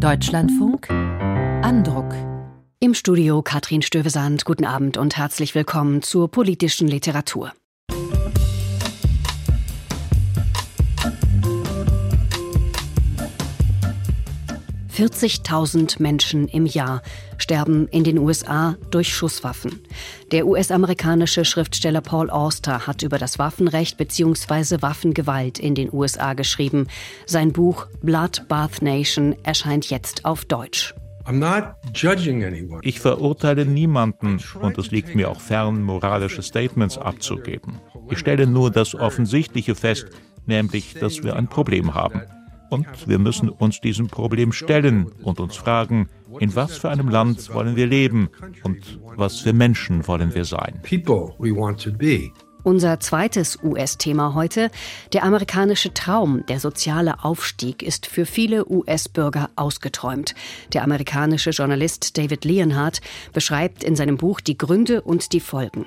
[0.00, 2.14] Deutschlandfunk Andruck.
[2.78, 4.46] Im Studio Katrin Stövesand.
[4.46, 7.52] Guten Abend und herzlich willkommen zur politischen Literatur.
[15.00, 17.00] 40.000 Menschen im Jahr
[17.38, 19.80] sterben in den USA durch Schusswaffen.
[20.30, 24.82] Der US-amerikanische Schriftsteller Paul Auster hat über das Waffenrecht bzw.
[24.82, 26.86] Waffengewalt in den USA geschrieben.
[27.24, 30.94] Sein Buch Blood Bath Nation erscheint jetzt auf Deutsch.
[32.82, 37.80] Ich verurteile niemanden und es liegt mir auch fern, moralische Statements abzugeben.
[38.10, 40.08] Ich stelle nur das Offensichtliche fest,
[40.44, 42.20] nämlich, dass wir ein Problem haben.
[42.70, 47.52] Und wir müssen uns diesem Problem stellen und uns fragen, in was für einem Land
[47.52, 48.30] wollen wir leben
[48.62, 50.80] und was für Menschen wollen wir sein.
[52.62, 54.70] Unser zweites US-Thema heute,
[55.14, 60.34] der amerikanische Traum, der soziale Aufstieg, ist für viele US-Bürger ausgeträumt.
[60.74, 63.00] Der amerikanische Journalist David Leonhardt
[63.32, 65.86] beschreibt in seinem Buch die Gründe und die Folgen.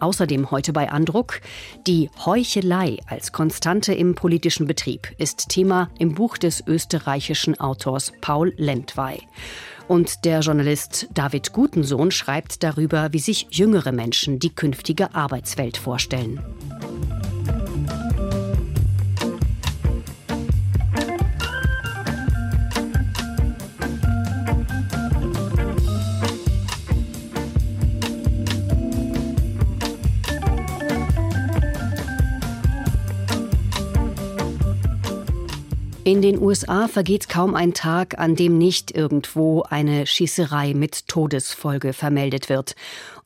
[0.00, 1.40] Außerdem heute bei Andruck.
[1.86, 8.52] Die Heuchelei als Konstante im politischen Betrieb ist Thema im Buch des österreichischen Autors Paul
[8.56, 9.22] Lentwey.
[9.88, 16.40] Und der Journalist David Gutensohn schreibt darüber, wie sich jüngere Menschen die künftige Arbeitswelt vorstellen.
[36.08, 41.92] In den USA vergeht kaum ein Tag, an dem nicht irgendwo eine Schießerei mit Todesfolge
[41.92, 42.76] vermeldet wird.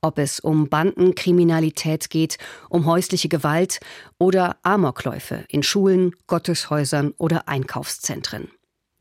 [0.00, 3.78] Ob es um Bandenkriminalität geht, um häusliche Gewalt
[4.18, 8.48] oder Amokläufe in Schulen, Gotteshäusern oder Einkaufszentren.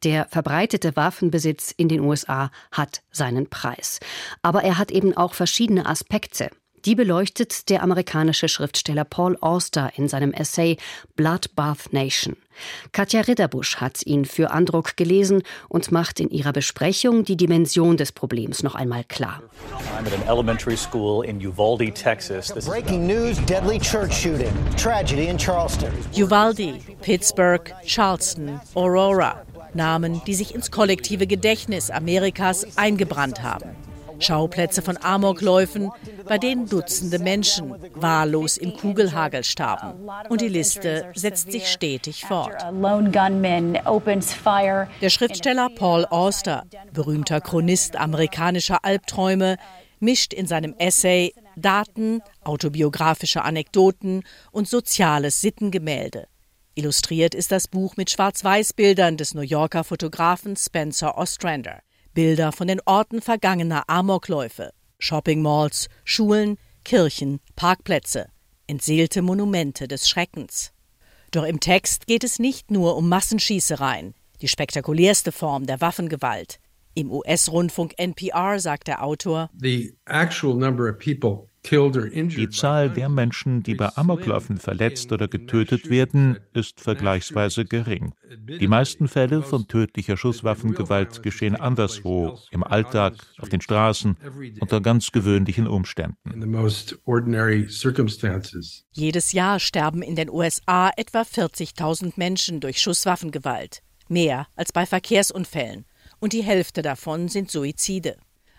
[0.03, 3.99] Der verbreitete Waffenbesitz in den USA hat seinen Preis.
[4.43, 6.51] Aber er hat eben auch verschiedene Aspekte.
[6.85, 10.77] Die beleuchtet der amerikanische Schriftsteller Paul Auster in seinem Essay
[11.15, 12.35] Bloodbath Nation.
[12.91, 18.11] Katja Ritterbusch hat ihn für Andruck gelesen und macht in ihrer Besprechung die Dimension des
[18.11, 19.41] Problems noch einmal klar.
[19.97, 22.51] I'm at an elementary school in Uvalde, Texas.
[22.65, 25.91] Breaking news, deadly church shooting, tragedy in Charleston.
[26.15, 29.45] Uvalde, Pittsburgh, Charleston, Aurora.
[29.73, 33.69] Namen, die sich ins kollektive Gedächtnis Amerikas eingebrannt haben.
[34.21, 35.91] Schauplätze von Amokläufen,
[36.25, 40.09] bei denen Dutzende Menschen wahllos im Kugelhagel starben.
[40.29, 42.55] Und die Liste setzt sich stetig fort.
[45.01, 49.57] Der Schriftsteller Paul Auster, berühmter Chronist amerikanischer Albträume,
[49.99, 56.27] mischt in seinem Essay Daten, autobiografische Anekdoten und soziales Sittengemälde.
[56.73, 61.79] Illustriert ist das Buch mit Schwarz-Weiß-Bildern des New Yorker Fotografen Spencer Ostrander.
[62.13, 68.27] Bilder von den Orten vergangener Amokläufe, Shoppingmalls, Schulen, Kirchen, Parkplätze,
[68.67, 70.71] entseelte Monumente des Schreckens.
[71.31, 76.59] Doch im Text geht es nicht nur um Massenschießereien, die spektakulärste Form der Waffengewalt.
[76.93, 83.63] Im US-Rundfunk NPR sagt der Autor: The actual number of people die Zahl der Menschen,
[83.63, 88.13] die bei Amokläufen verletzt oder getötet werden, ist vergleichsweise gering.
[88.59, 94.17] Die meisten Fälle von tödlicher Schusswaffengewalt geschehen anderswo, im Alltag, auf den Straßen,
[94.59, 96.55] unter ganz gewöhnlichen Umständen.
[98.91, 105.85] Jedes Jahr sterben in den USA etwa 40.000 Menschen durch Schusswaffengewalt, mehr als bei Verkehrsunfällen,
[106.19, 108.17] und die Hälfte davon sind Suizide.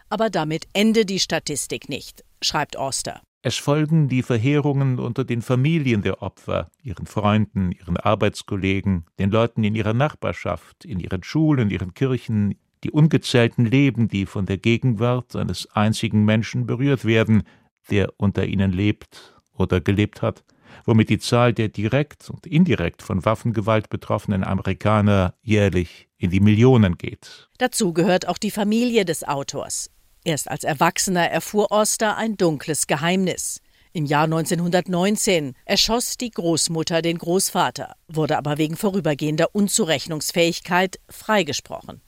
[0.08, 3.20] Aber damit ende die Statistik nicht schreibt Oster.
[3.44, 9.64] Es folgen die Verheerungen unter den Familien der Opfer, ihren Freunden, ihren Arbeitskollegen, den Leuten
[9.64, 12.54] in ihrer Nachbarschaft, in ihren Schulen, ihren Kirchen,
[12.84, 17.42] die ungezählten Leben, die von der Gegenwart eines einzigen Menschen berührt werden,
[17.90, 20.44] der unter ihnen lebt oder gelebt hat,
[20.84, 26.96] womit die Zahl der direkt und indirekt von Waffengewalt betroffenen Amerikaner jährlich in die Millionen
[26.96, 27.48] geht.
[27.58, 29.90] Dazu gehört auch die Familie des Autors.
[30.24, 33.60] Erst als Erwachsener erfuhr Oster ein dunkles Geheimnis.
[33.92, 42.00] Im Jahr 1919 erschoss die Großmutter den Großvater, wurde aber wegen vorübergehender Unzurechnungsfähigkeit freigesprochen.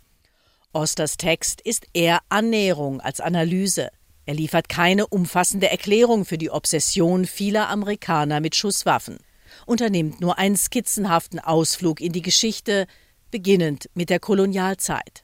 [0.72, 3.90] Osters Text ist eher Annäherung als Analyse.
[4.26, 9.18] Er liefert keine umfassende Erklärung für die Obsession vieler Amerikaner mit Schusswaffen,
[9.66, 12.86] unternimmt nur einen skizzenhaften Ausflug in die Geschichte,
[13.30, 15.23] beginnend mit der Kolonialzeit.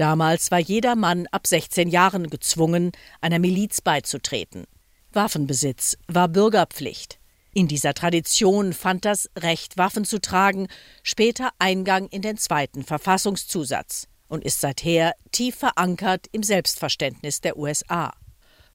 [0.00, 4.64] Damals war jeder Mann ab 16 Jahren gezwungen, einer Miliz beizutreten.
[5.12, 7.18] Waffenbesitz war Bürgerpflicht.
[7.52, 10.68] In dieser Tradition fand das Recht, Waffen zu tragen,
[11.02, 14.06] später Eingang in den zweiten Verfassungszusatz.
[14.26, 18.14] und ist seither tief verankert im Selbstverständnis der USA.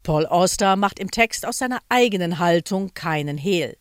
[0.04, 3.78] Paul Auster macht im Text aus seiner eigenen Haltung keinen Hehl.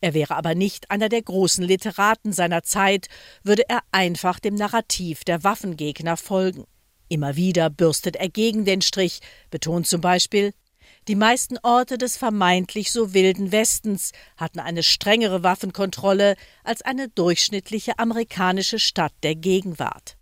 [0.00, 3.06] Er wäre aber nicht einer der großen Literaten seiner Zeit,
[3.44, 6.64] würde er einfach dem Narrativ der Waffengegner folgen.
[7.08, 9.20] Immer wieder bürstet er gegen den Strich,
[9.50, 10.52] betont zum Beispiel,
[11.08, 16.36] die meisten Orte des vermeintlich so wilden Westens hatten eine strengere Waffenkontrolle
[16.68, 20.18] als eine durchschnittliche amerikanische Stadt der Gegenwart.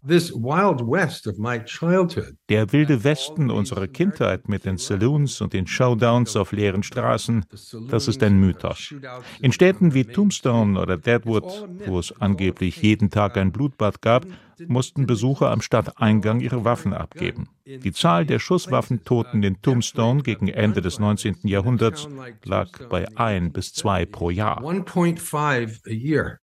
[2.49, 7.45] Der wilde Westen unserer Kindheit mit den Saloons und den Showdowns auf leeren Straßen,
[7.89, 8.95] das ist ein Mythos.
[9.41, 14.25] In Städten wie Tombstone oder Deadwood, wo es angeblich jeden Tag ein Blutbad gab,
[14.67, 17.49] mussten Besucher am Stadteingang ihre Waffen abgeben.
[17.67, 21.39] Die Zahl der Schusswaffentoten in Tombstone gegen Ende des 19.
[21.43, 22.09] Jahrhunderts
[22.45, 24.63] lag bei ein bis zwei pro Jahr.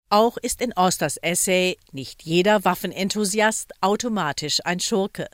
[0.09, 5.29] Auch ist in Austers Essay nicht jeder Waffenenthusiast automatisch ein Schurke.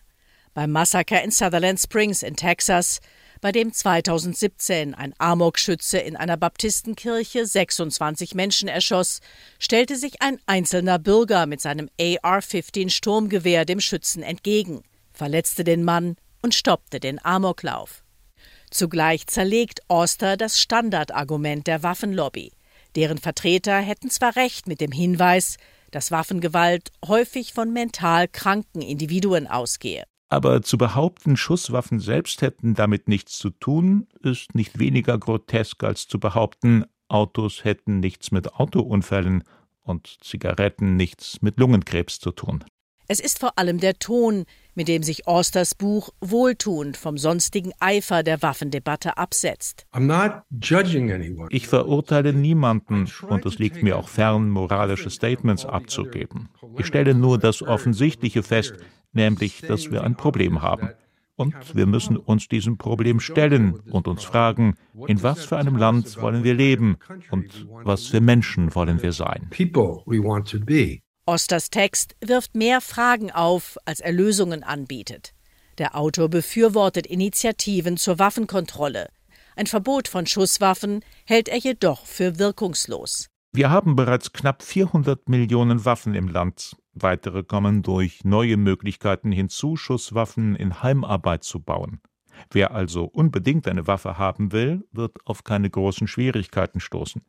[0.54, 3.00] Beim Massaker in Sutherland Springs in Texas
[3.42, 9.20] bei dem 2017 ein Amokschütze in einer Baptistenkirche 26 Menschen erschoss,
[9.58, 16.16] stellte sich ein einzelner Bürger mit seinem AR-15 Sturmgewehr dem Schützen entgegen, verletzte den Mann
[16.40, 18.04] und stoppte den Amoklauf.
[18.70, 22.52] Zugleich zerlegt Auster das Standardargument der Waffenlobby.
[22.96, 25.56] Deren Vertreter hätten zwar recht mit dem Hinweis,
[25.90, 30.04] dass Waffengewalt häufig von mental kranken Individuen ausgehe.
[30.28, 36.08] Aber zu behaupten, Schusswaffen selbst hätten damit nichts zu tun, ist nicht weniger grotesk als
[36.08, 39.44] zu behaupten, Autos hätten nichts mit Autounfällen
[39.82, 42.64] und Zigaretten nichts mit Lungenkrebs zu tun.
[43.08, 44.44] Es ist vor allem der Ton,
[44.74, 49.86] mit dem sich Austers Buch wohltuend vom sonstigen Eifer der Waffendebatte absetzt.
[51.50, 56.48] Ich verurteile niemanden und es liegt mir auch fern, moralische Statements abzugeben.
[56.78, 58.74] Ich stelle nur das Offensichtliche fest,
[59.12, 60.90] nämlich dass wir ein Problem haben.
[61.34, 64.76] Und wir müssen uns diesem Problem stellen und uns fragen,
[65.06, 66.98] in was für einem Land wollen wir leben
[67.30, 69.50] und was für Menschen wollen wir sein.
[71.24, 75.34] Osters Text wirft mehr Fragen auf, als er Lösungen anbietet.
[75.78, 79.08] Der Autor befürwortet Initiativen zur Waffenkontrolle.
[79.54, 83.28] Ein Verbot von Schusswaffen hält er jedoch für wirkungslos.
[83.52, 86.76] Wir haben bereits knapp 400 Millionen Waffen im Land.
[86.92, 92.00] Weitere kommen durch neue Möglichkeiten hinzu, Schusswaffen in Heimarbeit zu bauen.
[92.50, 97.22] Wer also unbedingt eine Waffe haben will, wird auf keine großen Schwierigkeiten stoßen.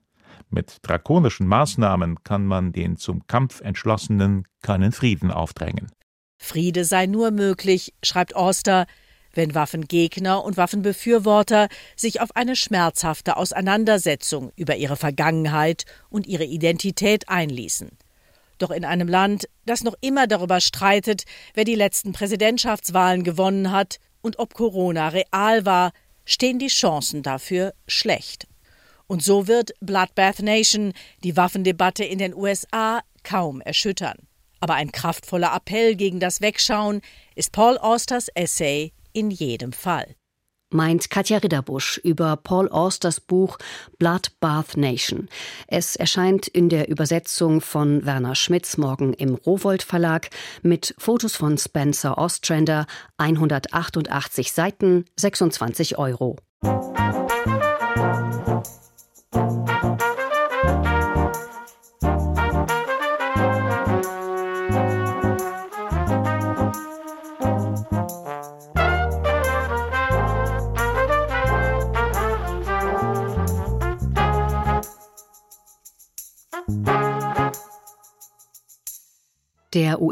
[0.49, 5.91] Mit drakonischen Maßnahmen kann man den zum Kampf Entschlossenen keinen Frieden aufdrängen.
[6.37, 8.85] Friede sei nur möglich, schreibt Auster,
[9.33, 17.29] wenn Waffengegner und Waffenbefürworter sich auf eine schmerzhafte Auseinandersetzung über ihre Vergangenheit und ihre Identität
[17.29, 17.97] einließen.
[18.59, 23.97] Doch in einem Land, das noch immer darüber streitet, wer die letzten Präsidentschaftswahlen gewonnen hat
[24.21, 25.91] und ob Corona real war,
[26.25, 28.47] stehen die Chancen dafür schlecht.
[29.13, 30.91] Und so wird Bloodbath Nation
[31.23, 34.17] die Waffendebatte in den USA kaum erschüttern.
[34.59, 36.99] Aber ein kraftvoller Appell gegen das Wegschauen
[37.35, 40.15] ist Paul Austers Essay in jedem Fall.
[40.71, 43.59] Meint Katja Ridderbusch über Paul Austers Buch
[43.99, 45.29] Bloodbath Nation.
[45.67, 50.31] Es erscheint in der Übersetzung von Werner Schmitz morgen im Rowold Verlag
[50.63, 52.87] mit Fotos von Spencer Ostrander,
[53.17, 56.37] 188 Seiten, 26 Euro.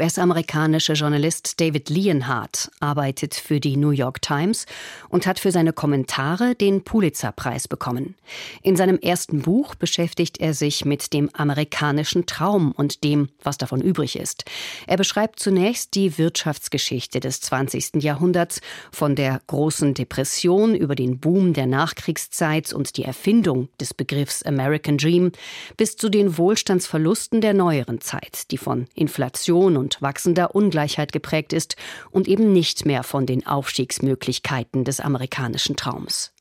[0.02, 4.66] US-amerikanische Journalist David Leonhardt arbeitet für die New York Times
[5.10, 8.16] und hat für seine Kommentare den Pulitzer-Preis bekommen.
[8.64, 13.82] In seinem ersten Buch beschäftigt er sich mit dem amerikanischen Traum und dem, was davon
[13.82, 14.46] übrig ist.
[14.88, 18.02] Er beschreibt zunächst die Wirtschaftsgeschichte des 20.
[18.02, 24.42] Jahrhunderts, von der großen Depression über den Boom der Nachkriegszeit und die Erfindung des Begriffs
[24.44, 25.32] American Dream
[25.78, 31.54] bis zu den Wohlstandsverlusten der neueren Zeit, die von Inflation Inflation und wachsender Ungleichheit geprägt
[31.54, 31.76] ist
[32.12, 36.32] und eben nicht mehr von den Aufstiegsmöglichkeiten des amerikanischen Traums.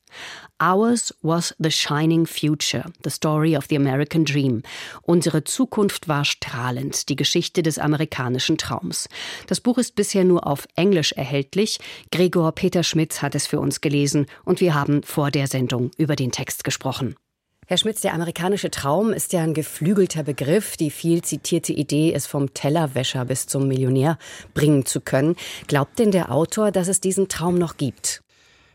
[0.59, 4.61] Ours was the shining future, the story of the American dream.
[5.03, 9.07] Unsere Zukunft war strahlend, die Geschichte des amerikanischen Traums.
[9.47, 11.79] Das Buch ist bisher nur auf Englisch erhältlich.
[12.11, 16.17] Gregor Peter Schmitz hat es für uns gelesen und wir haben vor der Sendung über
[16.17, 17.15] den Text gesprochen.
[17.71, 20.75] Herr Schmitz, der amerikanische Traum ist ja ein geflügelter Begriff.
[20.75, 24.17] Die viel zitierte Idee, es vom Tellerwäscher bis zum Millionär
[24.53, 25.37] bringen zu können.
[25.67, 28.23] Glaubt denn der Autor, dass es diesen Traum noch gibt?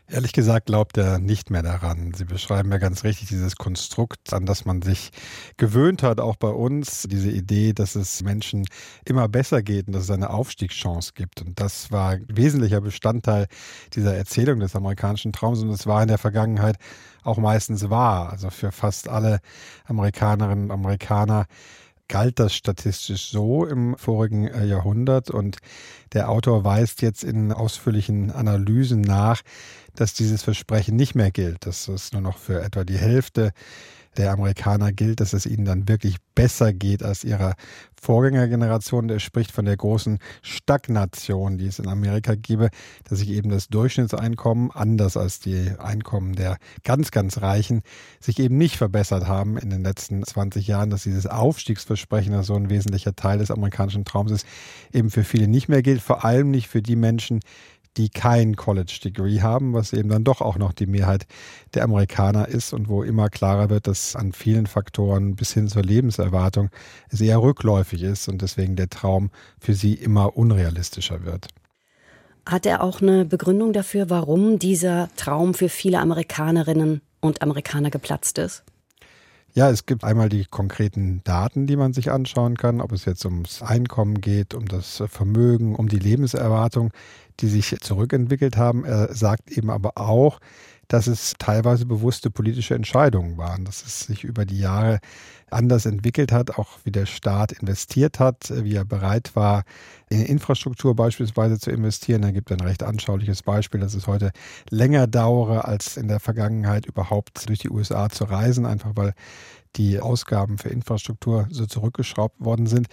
[0.09, 2.13] Ehrlich gesagt glaubt er nicht mehr daran.
[2.13, 5.11] Sie beschreiben ja ganz richtig dieses Konstrukt, an das man sich
[5.57, 7.07] gewöhnt hat, auch bei uns.
[7.11, 8.65] Diese Idee, dass es Menschen
[9.03, 11.41] immer besser geht und dass es eine Aufstiegschance gibt.
[11.41, 13.47] Und das war wesentlicher Bestandteil
[13.95, 15.61] dieser Erzählung des amerikanischen Traums.
[15.61, 16.77] Und es war in der Vergangenheit
[17.23, 18.29] auch meistens wahr.
[18.31, 19.41] Also für fast alle
[19.87, 21.47] Amerikanerinnen und Amerikaner
[22.07, 25.57] galt das statistisch so im vorigen äh, Jahrhundert und
[26.13, 29.41] der Autor weist jetzt in ausführlichen Analysen nach,
[29.97, 33.51] dass dieses Versprechen nicht mehr gilt, dass es nur noch für etwa die Hälfte
[34.17, 37.55] der Amerikaner gilt, dass es ihnen dann wirklich besser geht als ihrer
[37.99, 39.07] Vorgängergeneration.
[39.07, 42.69] Der spricht von der großen Stagnation, die es in Amerika gebe,
[43.05, 47.81] dass sich eben das Durchschnittseinkommen, anders als die Einkommen der ganz, ganz Reichen,
[48.19, 52.55] sich eben nicht verbessert haben in den letzten 20 Jahren, dass dieses Aufstiegsversprechen, das so
[52.55, 54.47] ein wesentlicher Teil des amerikanischen Traums ist,
[54.93, 57.39] eben für viele nicht mehr gilt, vor allem nicht für die Menschen,
[57.97, 61.25] die kein College-Degree haben, was eben dann doch auch noch die Mehrheit
[61.73, 65.83] der Amerikaner ist und wo immer klarer wird, dass an vielen Faktoren bis hin zur
[65.83, 66.69] Lebenserwartung
[67.09, 71.47] es eher rückläufig ist und deswegen der Traum für sie immer unrealistischer wird.
[72.45, 78.37] Hat er auch eine Begründung dafür, warum dieser Traum für viele Amerikanerinnen und Amerikaner geplatzt
[78.37, 78.63] ist?
[79.57, 83.25] Ja, es gibt einmal die konkreten Daten, die man sich anschauen kann, ob es jetzt
[83.25, 86.91] ums Einkommen geht, um das Vermögen, um die Lebenserwartung
[87.39, 88.83] die sich zurückentwickelt haben.
[88.85, 90.39] Er sagt eben aber auch,
[90.87, 94.99] dass es teilweise bewusste politische Entscheidungen waren, dass es sich über die Jahre
[95.49, 99.63] anders entwickelt hat, auch wie der Staat investiert hat, wie er bereit war,
[100.09, 102.21] in Infrastruktur beispielsweise zu investieren.
[102.21, 104.31] Da gibt ein recht anschauliches Beispiel, dass es heute
[104.69, 109.13] länger dauere, als in der Vergangenheit überhaupt durch die USA zu reisen, einfach weil
[109.75, 112.87] die Ausgaben für Infrastruktur so zurückgeschraubt worden sind.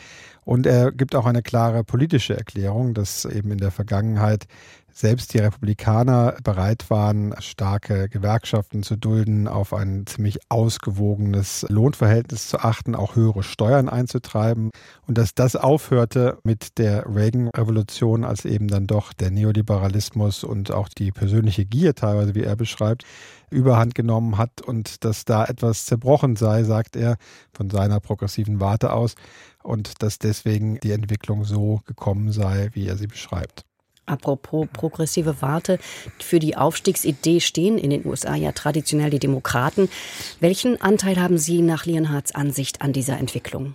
[0.44, 4.46] Und er gibt auch eine klare politische Erklärung, dass eben in der Vergangenheit
[4.94, 12.60] selbst die Republikaner bereit waren, starke Gewerkschaften zu dulden, auf ein ziemlich ausgewogenes Lohnverhältnis zu
[12.60, 14.70] achten, auch höhere Steuern einzutreiben
[15.06, 20.88] und dass das aufhörte mit der Reagan-Revolution, als eben dann doch der Neoliberalismus und auch
[20.88, 23.04] die persönliche Gier teilweise, wie er beschreibt,
[23.50, 27.16] überhand genommen hat und dass da etwas zerbrochen sei, sagt er
[27.52, 29.16] von seiner progressiven Warte aus
[29.64, 33.64] und dass deswegen die Entwicklung so gekommen sei, wie er sie beschreibt.
[34.06, 35.78] Apropos progressive Warte,
[36.18, 39.88] für die Aufstiegsidee stehen in den USA ja traditionell die Demokraten.
[40.40, 43.75] Welchen Anteil haben Sie nach Leonhards Ansicht an dieser Entwicklung?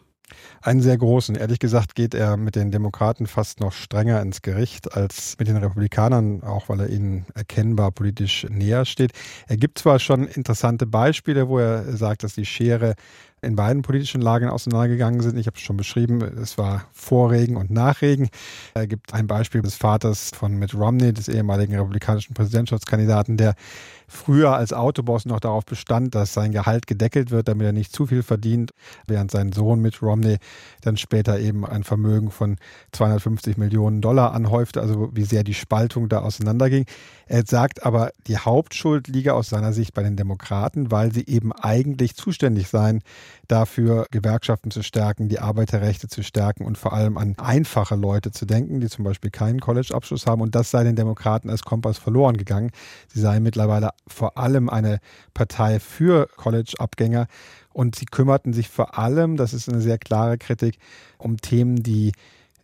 [0.61, 1.35] Einen sehr großen.
[1.35, 5.57] Ehrlich gesagt geht er mit den Demokraten fast noch strenger ins Gericht als mit den
[5.57, 9.11] Republikanern, auch weil er ihnen erkennbar politisch näher steht.
[9.47, 12.95] Er gibt zwar schon interessante Beispiele, wo er sagt, dass die Schere
[13.41, 15.37] in beiden politischen Lagern auseinandergegangen sind.
[15.37, 18.29] Ich habe es schon beschrieben, es war Vorregen und Nachregen.
[18.73, 23.55] Er gibt ein Beispiel des Vaters von Mitt Romney, des ehemaligen republikanischen Präsidentschaftskandidaten, der
[24.07, 28.07] früher als Autoboss noch darauf bestand, dass sein Gehalt gedeckelt wird, damit er nicht zu
[28.07, 28.71] viel verdient,
[29.07, 30.37] während sein Sohn Mitt Romney
[30.81, 32.57] dann später eben ein Vermögen von
[32.91, 36.85] 250 Millionen Dollar anhäufte, also wie sehr die Spaltung da auseinanderging.
[37.29, 41.53] Er sagt aber, die Hauptschuld liege aus seiner Sicht bei den Demokraten, weil sie eben
[41.53, 43.03] eigentlich zuständig seien,
[43.47, 48.47] dafür Gewerkschaften zu stärken, die Arbeiterrechte zu stärken und vor allem an einfache Leute zu
[48.47, 50.41] denken, die zum Beispiel keinen College-Abschluss haben.
[50.41, 52.71] Und das sei den Demokraten als Kompass verloren gegangen.
[53.13, 54.97] Sie seien mittlerweile vor allem eine
[55.35, 57.27] Partei für College-Abgänger.
[57.71, 60.79] Und sie kümmerten sich vor allem, das ist eine sehr klare Kritik,
[61.19, 62.11] um Themen, die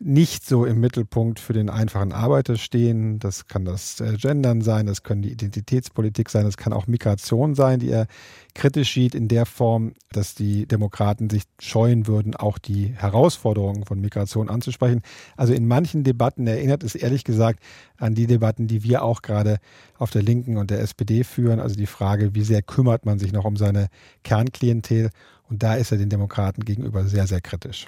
[0.05, 3.17] nicht so im Mittelpunkt für den einfachen Arbeiter stehen.
[3.17, 7.55] Das kann das äh, Gendern sein, das können die Identitätspolitik sein, das kann auch Migration
[7.55, 8.05] sein, die er
[8.53, 13.99] kritisch sieht in der Form, dass die Demokraten sich scheuen würden, auch die Herausforderungen von
[13.99, 15.01] Migration anzusprechen.
[15.37, 17.59] Also in manchen Debatten erinnert es ehrlich gesagt
[17.97, 19.57] an die Debatten, die wir auch gerade
[19.97, 21.59] auf der Linken und der SPD führen.
[21.59, 23.87] Also die Frage, wie sehr kümmert man sich noch um seine
[24.23, 25.09] Kernklientel?
[25.49, 27.87] Und da ist er den Demokraten gegenüber sehr, sehr kritisch.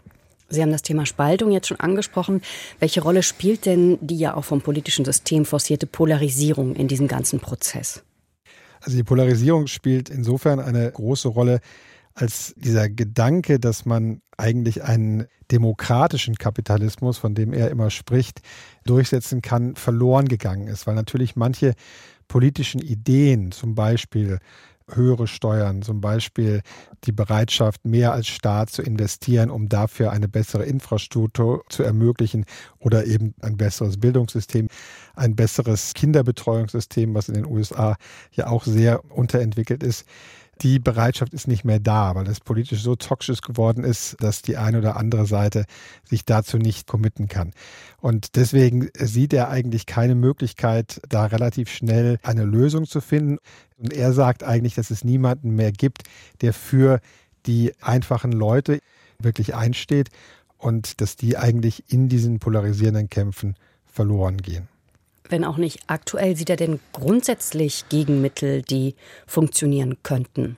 [0.49, 2.41] Sie haben das Thema Spaltung jetzt schon angesprochen.
[2.79, 7.39] Welche Rolle spielt denn die ja auch vom politischen System forcierte Polarisierung in diesem ganzen
[7.39, 8.03] Prozess?
[8.81, 11.59] Also die Polarisierung spielt insofern eine große Rolle,
[12.13, 18.41] als dieser Gedanke, dass man eigentlich einen demokratischen Kapitalismus, von dem er immer spricht,
[18.85, 21.73] durchsetzen kann, verloren gegangen ist, weil natürlich manche
[22.27, 24.39] politischen Ideen, zum Beispiel
[24.89, 26.61] höhere Steuern, zum Beispiel
[27.03, 32.45] die Bereitschaft, mehr als Staat zu investieren, um dafür eine bessere Infrastruktur zu ermöglichen
[32.79, 34.69] oder eben ein besseres Bildungssystem,
[35.15, 37.97] ein besseres Kinderbetreuungssystem, was in den USA
[38.31, 40.05] ja auch sehr unterentwickelt ist.
[40.61, 44.57] Die Bereitschaft ist nicht mehr da, weil es politisch so toxisch geworden ist, dass die
[44.57, 45.65] eine oder andere Seite
[46.03, 47.53] sich dazu nicht committen kann.
[47.99, 53.37] Und deswegen sieht er eigentlich keine Möglichkeit, da relativ schnell eine Lösung zu finden.
[53.77, 56.03] Und er sagt eigentlich, dass es niemanden mehr gibt,
[56.41, 56.99] der für
[57.45, 58.79] die einfachen Leute
[59.19, 60.09] wirklich einsteht
[60.57, 64.67] und dass die eigentlich in diesen polarisierenden Kämpfen verloren gehen.
[65.29, 70.57] Wenn auch nicht aktuell, sieht er denn grundsätzlich Gegenmittel, die funktionieren könnten?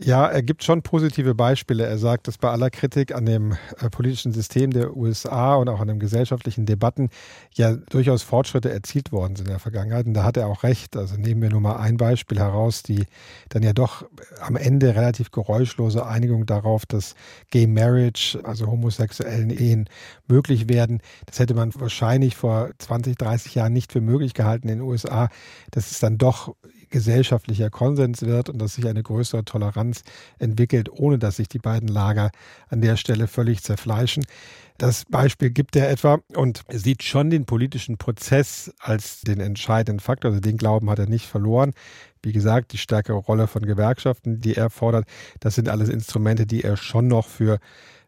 [0.00, 1.84] Ja, er gibt schon positive Beispiele.
[1.84, 5.80] Er sagt, dass bei aller Kritik an dem äh, politischen System der USA und auch
[5.80, 7.08] an den gesellschaftlichen Debatten
[7.54, 10.06] ja durchaus Fortschritte erzielt worden sind in der Vergangenheit.
[10.06, 10.96] Und da hat er auch recht.
[10.96, 13.06] Also nehmen wir nur mal ein Beispiel heraus, die
[13.48, 14.04] dann ja doch
[14.40, 17.16] am Ende relativ geräuschlose Einigung darauf, dass
[17.50, 19.88] Gay Marriage, also homosexuellen Ehen,
[20.28, 21.00] möglich werden.
[21.26, 25.28] Das hätte man wahrscheinlich vor 20, 30 Jahren nicht für möglich gehalten in den USA.
[25.72, 26.54] Das ist dann doch
[26.90, 30.02] gesellschaftlicher Konsens wird und dass sich eine größere Toleranz
[30.38, 32.30] entwickelt, ohne dass sich die beiden Lager
[32.68, 34.24] an der Stelle völlig zerfleischen.
[34.78, 40.30] Das Beispiel gibt er etwa und sieht schon den politischen Prozess als den entscheidenden Faktor.
[40.30, 41.72] Also den Glauben hat er nicht verloren.
[42.22, 45.06] Wie gesagt, die stärkere Rolle von Gewerkschaften, die er fordert,
[45.40, 47.58] das sind alles Instrumente, die er schon noch für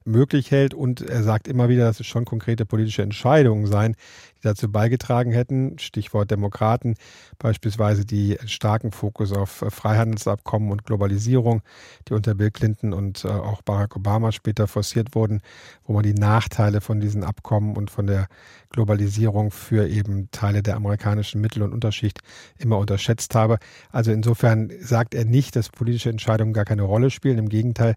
[0.04, 0.75] möglich hält.
[0.75, 3.96] Und er sagt immer wieder, dass es schon konkrete politische Entscheidungen seien,
[4.42, 5.78] die dazu beigetragen hätten.
[5.78, 6.94] Stichwort Demokraten,
[7.38, 11.62] beispielsweise die starken Fokus auf äh, Freihandelsabkommen und Globalisierung,
[12.09, 15.40] die unter Bill Clinton und äh, auch Barack Obama später forciert wurden,
[15.85, 18.28] wo man die Nachteile von diesen Abkommen und von der
[18.70, 22.20] Globalisierung für eben Teile der amerikanischen Mittel- und Unterschicht
[22.59, 23.59] immer unterschätzt habe.
[23.90, 27.38] Also insofern sagt er nicht, dass politische Entscheidungen gar keine Rolle spielen.
[27.38, 27.94] Im Gegenteil,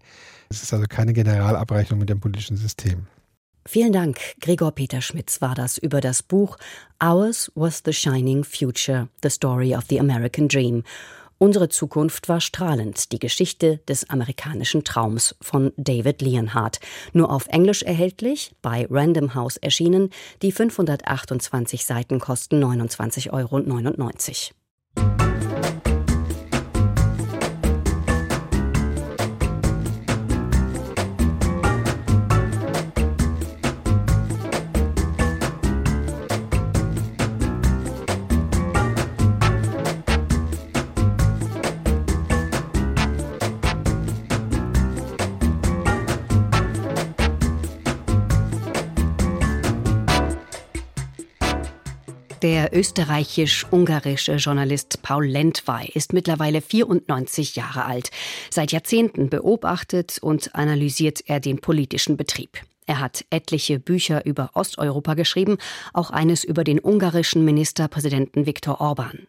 [0.48, 3.06] es ist also keine Generalabrechnung mit dem politischen System.
[3.66, 4.18] Vielen Dank.
[4.40, 6.58] Gregor Peter Schmitz war das über das Buch
[6.98, 10.82] Ours was the Shining Future, The Story of the American Dream.
[11.38, 16.78] Unsere Zukunft war strahlend, die Geschichte des amerikanischen Traums von David Leonhardt.
[17.12, 20.10] Nur auf Englisch erhältlich, bei Random House erschienen.
[20.42, 24.63] Die 528 Seiten kosten 29,99 Euro.
[52.44, 58.10] Der österreichisch-ungarische Journalist Paul Lentwey ist mittlerweile 94 Jahre alt.
[58.50, 62.60] Seit Jahrzehnten beobachtet und analysiert er den politischen Betrieb.
[62.84, 65.56] Er hat etliche Bücher über Osteuropa geschrieben,
[65.94, 69.26] auch eines über den ungarischen Ministerpräsidenten Viktor Orban.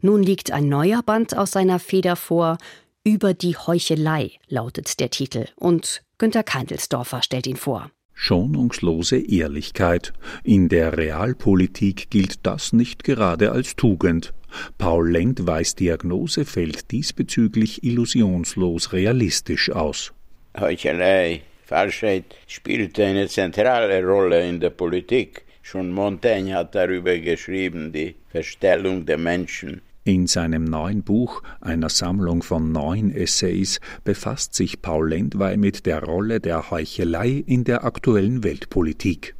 [0.00, 2.58] Nun liegt ein neuer Band aus seiner Feder vor.
[3.04, 7.92] Über die Heuchelei lautet der Titel und Günter Keindelsdorfer stellt ihn vor.
[8.20, 10.12] Schonungslose Ehrlichkeit.
[10.42, 14.34] In der Realpolitik gilt das nicht gerade als Tugend.
[14.76, 20.12] Paul Lendweis Diagnose fällt diesbezüglich illusionslos realistisch aus.
[20.58, 25.44] Heuchelei, Falschheit spielt eine zentrale Rolle in der Politik.
[25.62, 29.80] Schon Montaigne hat darüber geschrieben, die Verstellung der Menschen.
[30.08, 36.02] In seinem neuen Buch, einer Sammlung von neun Essays, befasst sich Paul Lendwey mit der
[36.02, 39.34] Rolle der Heuchelei in der aktuellen Weltpolitik.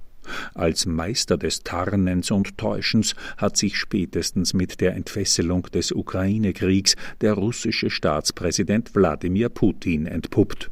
[0.53, 7.33] Als Meister des Tarnens und Täuschens hat sich spätestens mit der Entfesselung des Ukraine-Kriegs der
[7.33, 10.71] russische Staatspräsident Wladimir Putin entpuppt.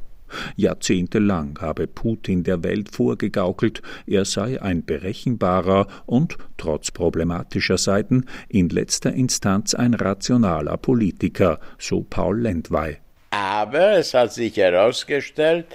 [0.57, 8.69] Jahrzehntelang habe Putin der Welt vorgegaukelt, er sei ein berechenbarer und, trotz problematischer Seiten, in
[8.69, 12.99] letzter Instanz ein rationaler Politiker, so Paul Lendwey.
[13.31, 15.67] Aber es hat sich herausgestellt,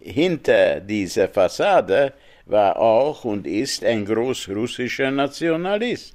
[0.00, 2.12] hinter dieser Fassade
[2.46, 6.14] war auch und ist ein großrussischer Nationalist.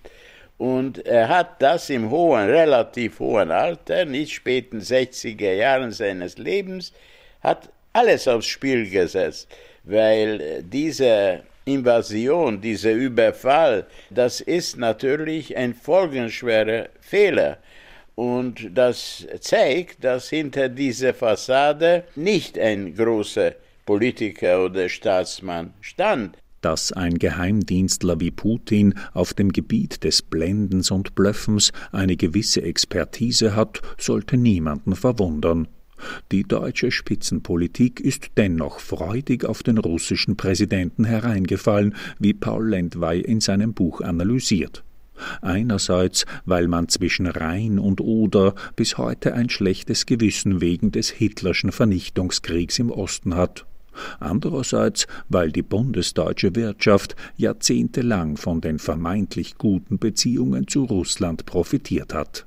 [0.58, 6.92] Und er hat das im hohen, relativ hohen Alter, nicht späten 60er Jahren seines Lebens,
[7.42, 9.48] hat alles aufs Spiel gesetzt,
[9.84, 17.58] weil diese Invasion, dieser Überfall, das ist natürlich ein folgenschwerer Fehler.
[18.16, 23.54] Und das zeigt, dass hinter dieser Fassade nicht ein großer
[23.86, 26.38] Politiker oder Staatsmann stand.
[26.62, 33.56] Dass ein Geheimdienstler wie Putin auf dem Gebiet des Blendens und Blöffens eine gewisse Expertise
[33.56, 35.68] hat, sollte niemanden verwundern.
[36.32, 43.42] Die deutsche Spitzenpolitik ist dennoch freudig auf den russischen Präsidenten hereingefallen, wie Paul Lendwey in
[43.42, 44.84] seinem Buch analysiert.
[45.42, 51.72] Einerseits, weil man zwischen Rhein und Oder bis heute ein schlechtes Gewissen wegen des Hitlerschen
[51.72, 53.66] Vernichtungskriegs im Osten hat.
[54.20, 62.46] Andererseits, weil die bundesdeutsche Wirtschaft jahrzehntelang von den vermeintlich guten Beziehungen zu Russland profitiert hat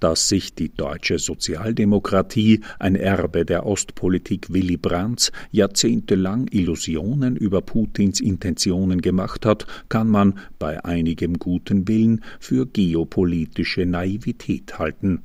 [0.00, 8.20] dass sich die deutsche Sozialdemokratie, ein Erbe der Ostpolitik Willy Brandts, jahrzehntelang Illusionen über Putins
[8.20, 15.22] Intentionen gemacht hat, kann man bei einigem guten Willen für geopolitische Naivität halten.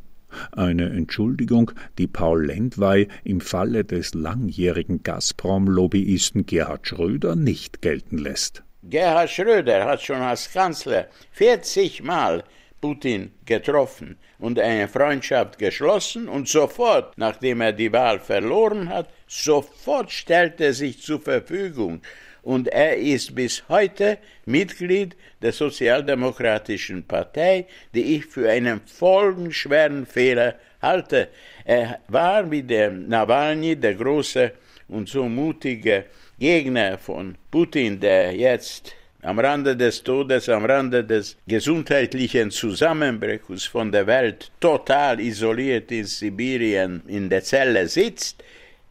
[0.51, 8.63] Eine Entschuldigung, die Paul Lendwey im Falle des langjährigen Gazprom-Lobbyisten Gerhard Schröder nicht gelten lässt.
[8.83, 12.43] Gerhard Schröder hat schon als Kanzler 40 Mal
[12.83, 20.11] Putin getroffen und eine Freundschaft geschlossen und sofort, nachdem er die Wahl verloren hat, sofort
[20.11, 22.01] stellt er sich zur Verfügung
[22.41, 30.55] und er ist bis heute Mitglied der Sozialdemokratischen Partei, die ich für einen folgenschweren Fehler
[30.81, 31.29] halte.
[31.63, 34.51] Er war wie der Nawalny der große
[34.89, 36.03] und so mutige
[36.37, 43.91] Gegner von Putin, der jetzt am Rande des Todes, am Rande des gesundheitlichen Zusammenbruchs von
[43.91, 48.43] der Welt, total isoliert in Sibirien in der Zelle sitzt,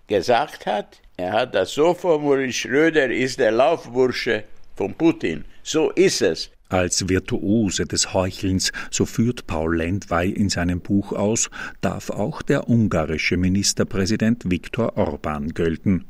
[0.08, 5.44] gesagt hat, er hat das so formuliert, Schröder ist der Laufbursche von Putin.
[5.62, 6.50] So ist es.
[6.70, 11.50] Als Virtuose des Heuchelns, so führt Paul Lendwey in seinem Buch aus,
[11.82, 16.06] darf auch der ungarische Ministerpräsident Viktor Orban gelten.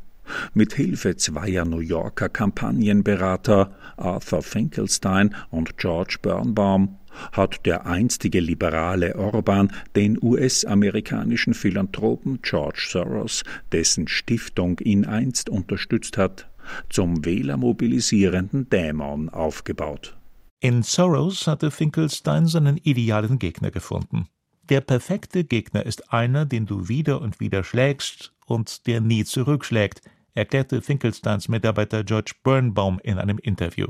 [0.55, 6.99] Mit Hilfe zweier New Yorker Kampagnenberater, Arthur Finkelstein und George Birnbaum,
[7.33, 16.17] hat der einstige liberale Orban den US-amerikanischen Philanthropen George Soros, dessen Stiftung ihn einst unterstützt
[16.19, 16.49] hat,
[16.89, 20.17] zum wählermobilisierenden Dämon aufgebaut.
[20.61, 24.29] In Soros hatte Finkelstein seinen idealen Gegner gefunden.
[24.73, 30.01] Der perfekte Gegner ist einer, den du wieder und wieder schlägst und der nie zurückschlägt,
[30.33, 33.89] erklärte Finkelsteins Mitarbeiter George Birnbaum in einem Interview.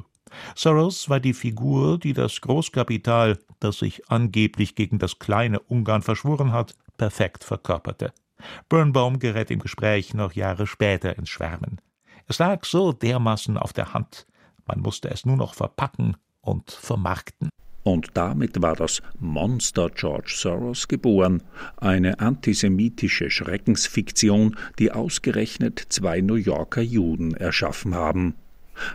[0.57, 6.51] Soros war die Figur, die das Großkapital, das sich angeblich gegen das kleine Ungarn verschworen
[6.51, 8.13] hat, perfekt verkörperte.
[8.69, 11.81] Birnbaum gerät im Gespräch noch Jahre später ins Schwärmen.
[12.27, 14.27] Es lag so dermaßen auf der Hand,
[14.67, 17.51] man musste es nur noch verpacken und vermarkten.
[17.85, 21.43] Und damit war das Monster George Soros geboren,
[21.77, 28.35] eine antisemitische Schreckensfiktion, die ausgerechnet zwei New Yorker Juden erschaffen haben.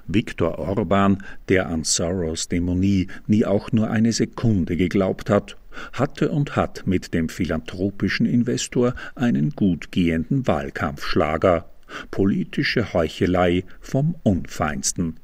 [0.08, 5.58] Viktor Orban, der an Soros Dämonie nie auch nur eine Sekunde geglaubt hat,
[5.94, 11.70] hatte und hat mit dem philanthropischen Investor einen gut gehenden Wahlkampfschlager.
[12.10, 15.20] Politische Heuchelei vom Unfeinsten.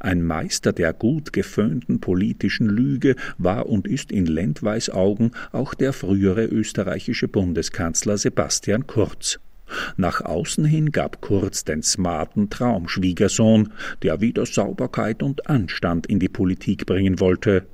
[0.00, 5.92] Ein Meister der gut geföhnten politischen Lüge war und ist in Lendweis Augen auch der
[5.92, 9.38] frühere österreichische Bundeskanzler Sebastian Kurz.
[9.96, 16.28] Nach außen hin gab Kurz den smarten Traumschwiegersohn, der wieder Sauberkeit und Anstand in die
[16.28, 17.66] Politik bringen wollte.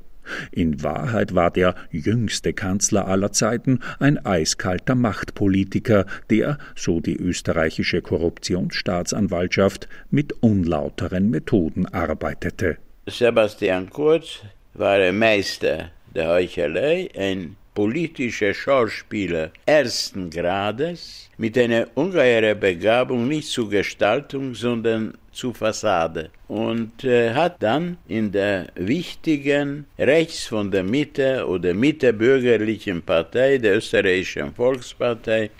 [0.52, 8.02] In Wahrheit war der jüngste Kanzler aller Zeiten ein eiskalter Machtpolitiker, der, so die österreichische
[8.02, 12.78] Korruptionsstaatsanwaltschaft, mit unlauteren Methoden arbeitete.
[13.06, 14.40] Sebastian Kurz
[14.74, 23.48] war ein Meister der Heuchelei, ein politischer Schauspieler ersten Grades mit einer ungeheuren Begabung nicht
[23.48, 30.84] zur Gestaltung, sondern zur Fassade und äh, hat dann in der wichtigen rechts von der
[30.84, 35.50] Mitte oder Mitte-bürgerlichen Partei, der österreichischen Volkspartei,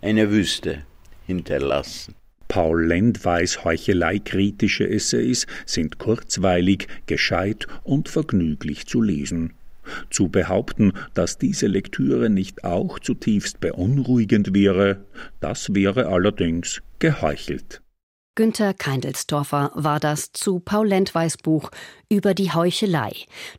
[0.00, 0.82] eine Wüste
[1.26, 2.14] hinterlassen.
[2.48, 9.52] Paul Lendweis heucheleikritische Essays sind kurzweilig, gescheit und vergnüglich zu lesen.
[10.10, 15.04] Zu behaupten, dass diese Lektüre nicht auch zutiefst beunruhigend wäre,
[15.40, 17.82] das wäre allerdings geheuchelt.
[18.36, 21.70] Günter Keindelsdorfer war das zu Paul Lendweis Buch
[22.10, 23.12] über die Heuchelei,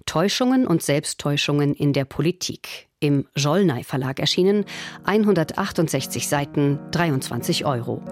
[0.06, 2.88] Täuschungen und Selbsttäuschungen in der Politik.
[3.00, 4.66] Im Jollnay Verlag erschienen,
[5.04, 8.04] 168 Seiten, 23 Euro.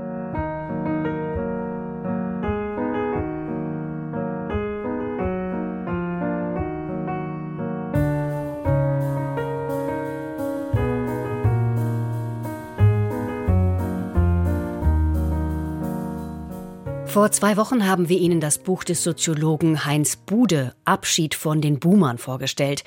[17.16, 21.80] Vor zwei Wochen haben wir Ihnen das Buch des Soziologen Heinz Bude Abschied von den
[21.80, 22.84] Boomern vorgestellt.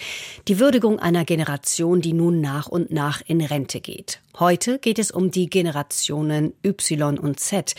[0.49, 4.21] Die Würdigung einer Generation, die nun nach und nach in Rente geht.
[4.39, 7.75] Heute geht es um die Generationen Y und Z,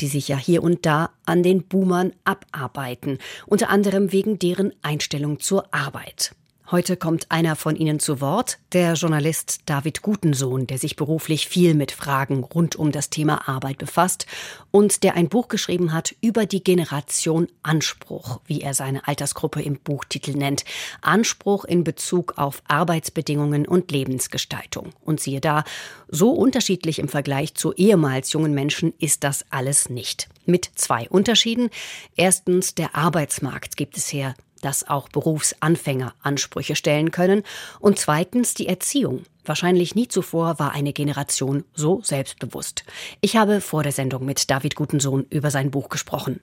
[0.00, 5.40] die sich ja hier und da an den Boomern abarbeiten, unter anderem wegen deren Einstellung
[5.40, 6.34] zur Arbeit.
[6.70, 11.74] Heute kommt einer von Ihnen zu Wort, der Journalist David Gutensohn, der sich beruflich viel
[11.74, 14.24] mit Fragen rund um das Thema Arbeit befasst
[14.70, 19.78] und der ein Buch geschrieben hat über die Generation Anspruch, wie er seine Altersgruppe im
[19.78, 20.64] Buchtitel nennt.
[21.02, 24.94] Anspruch in Bezug auf Arbeitsbedingungen und Lebensgestaltung.
[25.04, 25.64] Und siehe da,
[26.08, 30.30] so unterschiedlich im Vergleich zu ehemals jungen Menschen ist das alles nicht.
[30.46, 31.68] Mit zwei Unterschieden.
[32.16, 37.42] Erstens, der Arbeitsmarkt gibt es her dass auch Berufsanfänger Ansprüche stellen können.
[37.80, 39.24] Und zweitens die Erziehung.
[39.44, 42.84] Wahrscheinlich nie zuvor war eine Generation so selbstbewusst.
[43.20, 46.40] Ich habe vor der Sendung mit David Gutensohn über sein Buch gesprochen.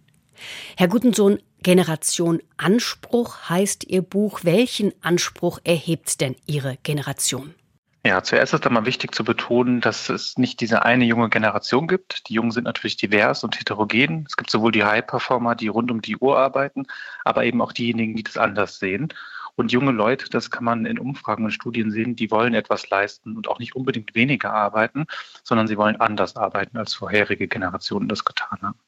[0.77, 4.41] Herr Gutensohn, Generation Anspruch heißt Ihr Buch.
[4.43, 7.53] Welchen Anspruch erhebt denn Ihre Generation?
[8.03, 12.27] Ja, zuerst ist einmal wichtig zu betonen, dass es nicht diese eine junge Generation gibt.
[12.29, 14.25] Die Jungen sind natürlich divers und heterogen.
[14.27, 16.87] Es gibt sowohl die High-Performer, die rund um die Uhr arbeiten,
[17.23, 19.13] aber eben auch diejenigen, die das anders sehen.
[19.55, 23.37] Und junge Leute, das kann man in Umfragen und Studien sehen, die wollen etwas leisten
[23.37, 25.05] und auch nicht unbedingt weniger arbeiten,
[25.43, 28.79] sondern sie wollen anders arbeiten, als vorherige Generationen das getan haben.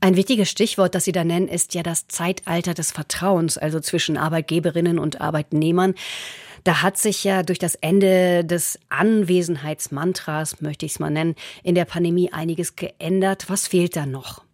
[0.00, 4.16] Ein wichtiges Stichwort, das Sie da nennen, ist ja das Zeitalter des Vertrauens, also zwischen
[4.16, 5.94] Arbeitgeberinnen und Arbeitnehmern.
[6.68, 11.74] Da hat sich ja durch das Ende des Anwesenheitsmantras, möchte ich es mal nennen, in
[11.74, 13.48] der Pandemie einiges geändert.
[13.48, 14.44] Was fehlt da noch?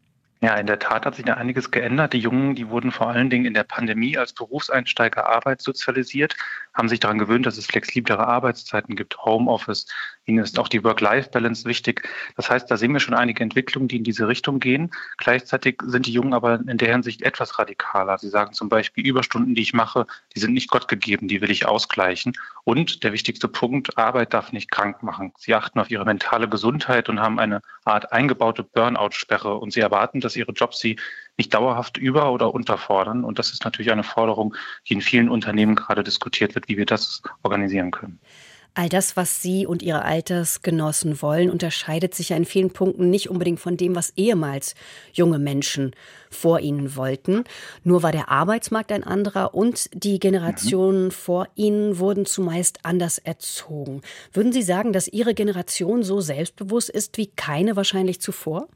[0.41, 2.13] Ja, in der Tat hat sich da einiges geändert.
[2.13, 6.37] Die Jungen, die wurden vor allen Dingen in der Pandemie als Berufseinsteiger arbeitssozialisiert,
[6.75, 9.87] haben sich daran gewöhnt, dass es flexiblere Arbeitszeiten gibt, Homeoffice.
[10.27, 12.09] Ihnen ist auch die Work-Life-Balance wichtig.
[12.37, 14.91] Das heißt, da sehen wir schon einige Entwicklungen, die in diese Richtung gehen.
[15.19, 18.19] Gleichzeitig sind die Jungen aber in der Hinsicht etwas radikaler.
[18.19, 21.51] Sie sagen zum Beispiel, Überstunden, die ich mache, die sind nicht Gott gegeben, die will
[21.51, 22.33] ich ausgleichen.
[22.65, 25.33] Und der wichtigste Punkt, Arbeit darf nicht krank machen.
[25.39, 30.21] Sie achten auf ihre mentale Gesundheit und haben eine Art eingebaute Burnout-Sperre und sie erwarten,
[30.21, 30.97] dass ihre Jobs sie
[31.37, 33.25] nicht dauerhaft über- oder unterfordern.
[33.25, 34.55] Und das ist natürlich eine Forderung,
[34.89, 38.21] die in vielen Unternehmen gerade diskutiert wird, wie wir das organisieren können.
[38.77, 43.31] All das, was Sie und Ihre Altersgenossen wollen, unterscheidet sich ja in vielen Punkten nicht
[43.31, 44.75] unbedingt von dem, was ehemals
[45.13, 45.93] junge Menschen
[46.29, 47.45] vor Ihnen wollten.
[47.85, 51.11] Nur war der Arbeitsmarkt ein anderer und die Generationen mhm.
[51.13, 54.03] vor Ihnen wurden zumeist anders erzogen.
[54.33, 58.67] Würden Sie sagen, dass Ihre Generation so selbstbewusst ist wie keine wahrscheinlich zuvor?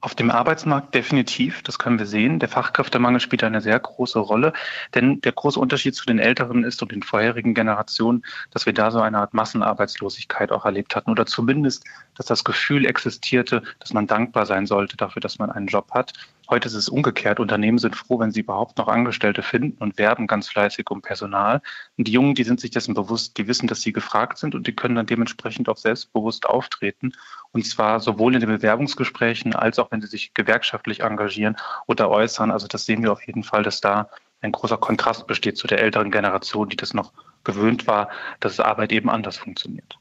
[0.00, 2.38] Auf dem Arbeitsmarkt definitiv, das können wir sehen.
[2.38, 4.52] Der Fachkräftemangel spielt eine sehr große Rolle,
[4.94, 8.92] denn der große Unterschied zu den älteren ist und den vorherigen Generationen, dass wir da
[8.92, 11.84] so eine Art Massenarbeitslosigkeit auch erlebt hatten oder zumindest,
[12.16, 16.12] dass das Gefühl existierte, dass man dankbar sein sollte dafür, dass man einen Job hat.
[16.50, 17.40] Heute ist es umgekehrt.
[17.40, 21.60] Unternehmen sind froh, wenn sie überhaupt noch Angestellte finden und werben ganz fleißig um Personal.
[21.98, 24.66] Und die Jungen, die sind sich dessen bewusst, die wissen, dass sie gefragt sind und
[24.66, 27.12] die können dann dementsprechend auch selbstbewusst auftreten.
[27.52, 31.56] Und zwar sowohl in den Bewerbungsgesprächen als auch wenn sie sich gewerkschaftlich engagieren
[31.86, 32.50] oder äußern.
[32.50, 34.08] Also das sehen wir auf jeden Fall, dass da
[34.40, 37.12] ein großer Kontrast besteht zu der älteren Generation, die das noch
[37.44, 38.08] gewöhnt war,
[38.40, 39.98] dass Arbeit eben anders funktioniert.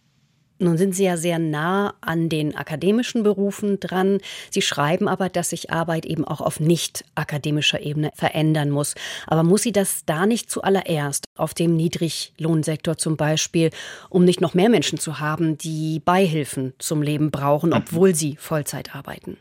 [0.60, 4.20] Nun sind Sie ja sehr nah an den akademischen Berufen dran.
[4.50, 8.96] Sie schreiben aber, dass sich Arbeit eben auch auf nicht akademischer Ebene verändern muss.
[9.28, 13.70] Aber muss sie das da nicht zuallererst auf dem Niedriglohnsektor zum Beispiel,
[14.10, 18.96] um nicht noch mehr Menschen zu haben, die Beihilfen zum Leben brauchen, obwohl sie Vollzeit
[18.96, 19.38] arbeiten?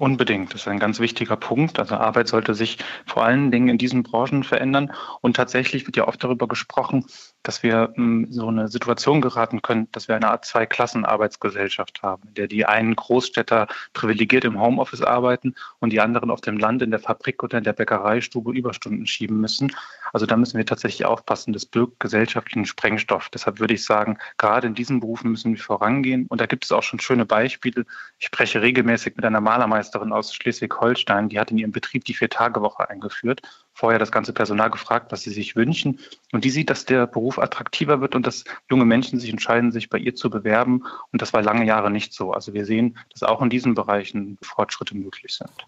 [0.00, 1.78] Unbedingt, das ist ein ganz wichtiger Punkt.
[1.78, 4.92] Also Arbeit sollte sich vor allen Dingen in diesen Branchen verändern.
[5.20, 7.04] Und tatsächlich wird ja oft darüber gesprochen,
[7.42, 12.28] dass wir in hm, so eine Situation geraten können, dass wir eine Art Zwei-Klassen-Arbeitsgesellschaft haben,
[12.28, 16.82] in der die einen Großstädter privilegiert im Homeoffice arbeiten und die anderen auf dem Land
[16.82, 19.74] in der Fabrik oder in der Bäckereistube Überstunden schieben müssen.
[20.12, 23.28] Also da müssen wir tatsächlich aufpassen, das birgt gesellschaftlichen Sprengstoff.
[23.30, 26.26] Deshalb würde ich sagen, gerade in diesen Berufen müssen wir vorangehen.
[26.26, 27.86] Und da gibt es auch schon schöne Beispiele.
[28.18, 32.88] Ich spreche regelmäßig mit einer Malermeisterin aus Schleswig-Holstein, die hat in ihrem Betrieb die Vier-Tage-Woche
[32.90, 33.42] eingeführt
[33.80, 35.98] vorher das ganze Personal gefragt, was sie sich wünschen.
[36.32, 39.88] Und die sieht, dass der Beruf attraktiver wird und dass junge Menschen sich entscheiden, sich
[39.88, 40.84] bei ihr zu bewerben.
[41.12, 42.32] Und das war lange Jahre nicht so.
[42.32, 45.66] Also wir sehen, dass auch in diesen Bereichen Fortschritte möglich sind.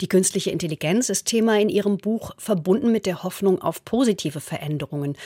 [0.00, 5.16] Die künstliche Intelligenz ist Thema in Ihrem Buch, verbunden mit der Hoffnung auf positive Veränderungen.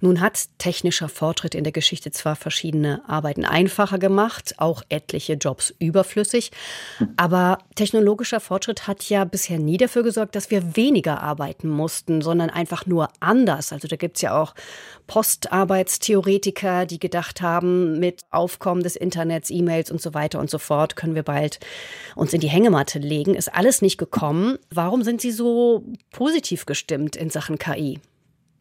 [0.00, 5.74] Nun hat technischer Fortschritt in der Geschichte zwar verschiedene Arbeiten einfacher gemacht, auch etliche Jobs
[5.78, 6.52] überflüssig,
[7.16, 12.50] aber technologischer Fortschritt hat ja bisher nie dafür gesorgt, dass wir weniger arbeiten mussten, sondern
[12.50, 13.72] einfach nur anders.
[13.72, 14.54] Also da gibt es ja auch
[15.06, 20.94] Postarbeitstheoretiker, die gedacht haben, mit Aufkommen des Internets, E-Mails und so weiter und so fort
[20.94, 21.58] können wir bald
[22.14, 23.34] uns in die Hängematte legen.
[23.34, 24.58] Ist alles nicht gekommen bekommen.
[24.70, 28.00] Warum sind Sie so positiv gestimmt in Sachen KI?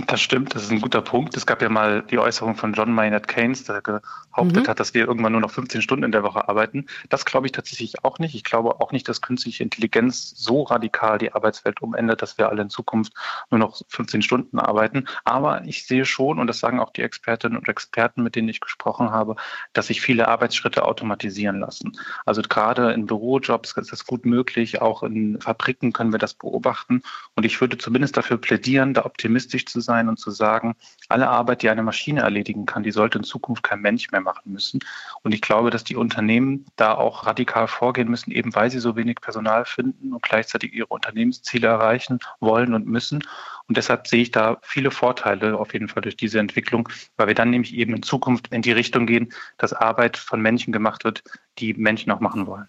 [0.07, 1.35] Das stimmt, das ist ein guter Punkt.
[1.35, 4.67] Es gab ja mal die Äußerung von John Maynard Keynes, der behauptet mhm.
[4.67, 6.85] hat, dass wir irgendwann nur noch 15 Stunden in der Woche arbeiten.
[7.09, 8.33] Das glaube ich tatsächlich auch nicht.
[8.33, 12.61] Ich glaube auch nicht, dass künstliche Intelligenz so radikal die Arbeitswelt umändert, dass wir alle
[12.61, 13.13] in Zukunft
[13.51, 15.05] nur noch 15 Stunden arbeiten.
[15.25, 18.61] Aber ich sehe schon, und das sagen auch die Expertinnen und Experten, mit denen ich
[18.61, 19.35] gesprochen habe,
[19.73, 21.97] dass sich viele Arbeitsschritte automatisieren lassen.
[22.25, 24.81] Also gerade in Bürojobs ist das gut möglich.
[24.81, 27.03] Auch in Fabriken können wir das beobachten.
[27.35, 30.75] Und ich würde zumindest dafür plädieren, da optimistisch zu sein sein und zu sagen,
[31.09, 34.53] alle Arbeit, die eine Maschine erledigen kann, die sollte in Zukunft kein Mensch mehr machen
[34.53, 34.79] müssen.
[35.23, 38.95] Und ich glaube, dass die Unternehmen da auch radikal vorgehen müssen, eben weil sie so
[38.95, 43.23] wenig Personal finden und gleichzeitig ihre Unternehmensziele erreichen wollen und müssen.
[43.67, 47.35] Und deshalb sehe ich da viele Vorteile auf jeden Fall durch diese Entwicklung, weil wir
[47.35, 51.23] dann nämlich eben in Zukunft in die Richtung gehen, dass Arbeit von Menschen gemacht wird,
[51.57, 52.67] die Menschen auch machen wollen.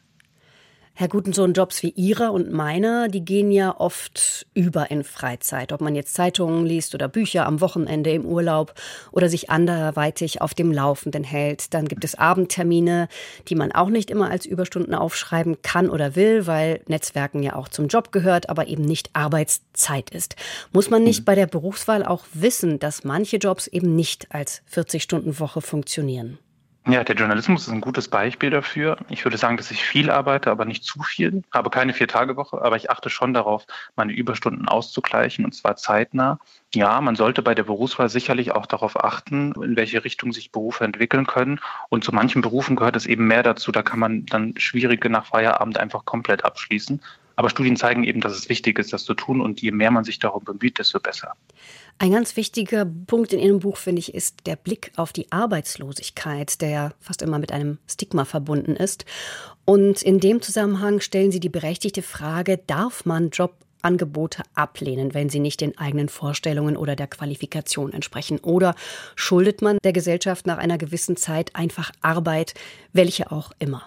[0.95, 5.73] Herr Gutensohn, Jobs wie Ihrer und meiner, die gehen ja oft über in Freizeit.
[5.73, 8.75] Ob man jetzt Zeitungen liest oder Bücher am Wochenende im Urlaub
[9.11, 11.73] oder sich anderweitig auf dem Laufenden hält.
[11.73, 13.09] Dann gibt es Abendtermine,
[13.49, 17.69] die man auch nicht immer als Überstunden aufschreiben kann oder will, weil Netzwerken ja auch
[17.69, 20.37] zum Job gehört, aber eben nicht Arbeitszeit ist.
[20.73, 21.25] Muss man nicht mhm.
[21.25, 26.39] bei der Berufswahl auch wissen, dass manche Jobs eben nicht als 40-Stunden-Woche funktionieren?
[26.87, 28.97] Ja, der Journalismus ist ein gutes Beispiel dafür.
[29.11, 31.43] Ich würde sagen, dass ich viel arbeite, aber nicht zu viel.
[31.53, 33.67] Habe keine Vier-Tage-Woche, aber ich achte schon darauf,
[33.97, 36.39] meine Überstunden auszugleichen und zwar zeitnah.
[36.75, 40.85] Ja, man sollte bei der Berufswahl sicherlich auch darauf achten, in welche Richtung sich Berufe
[40.85, 41.61] entwickeln können.
[41.91, 43.73] Und zu manchen Berufen gehört es eben mehr dazu.
[43.73, 47.03] Da kann man dann schwierige nach Feierabend einfach komplett abschließen.
[47.37, 49.41] Aber Studien zeigen eben, dass es wichtig ist, das zu tun.
[49.41, 51.33] Und je mehr man sich darum bemüht, desto besser.
[51.99, 56.61] Ein ganz wichtiger Punkt in Ihrem Buch, finde ich, ist der Blick auf die Arbeitslosigkeit,
[56.63, 59.05] der ja fast immer mit einem Stigma verbunden ist.
[59.67, 65.41] Und in dem Zusammenhang stellen Sie die berechtigte Frage, darf man Jobangebote ablehnen, wenn sie
[65.41, 68.39] nicht den eigenen Vorstellungen oder der Qualifikation entsprechen?
[68.39, 68.75] Oder
[69.15, 72.55] schuldet man der Gesellschaft nach einer gewissen Zeit einfach Arbeit,
[72.95, 73.87] welche auch immer?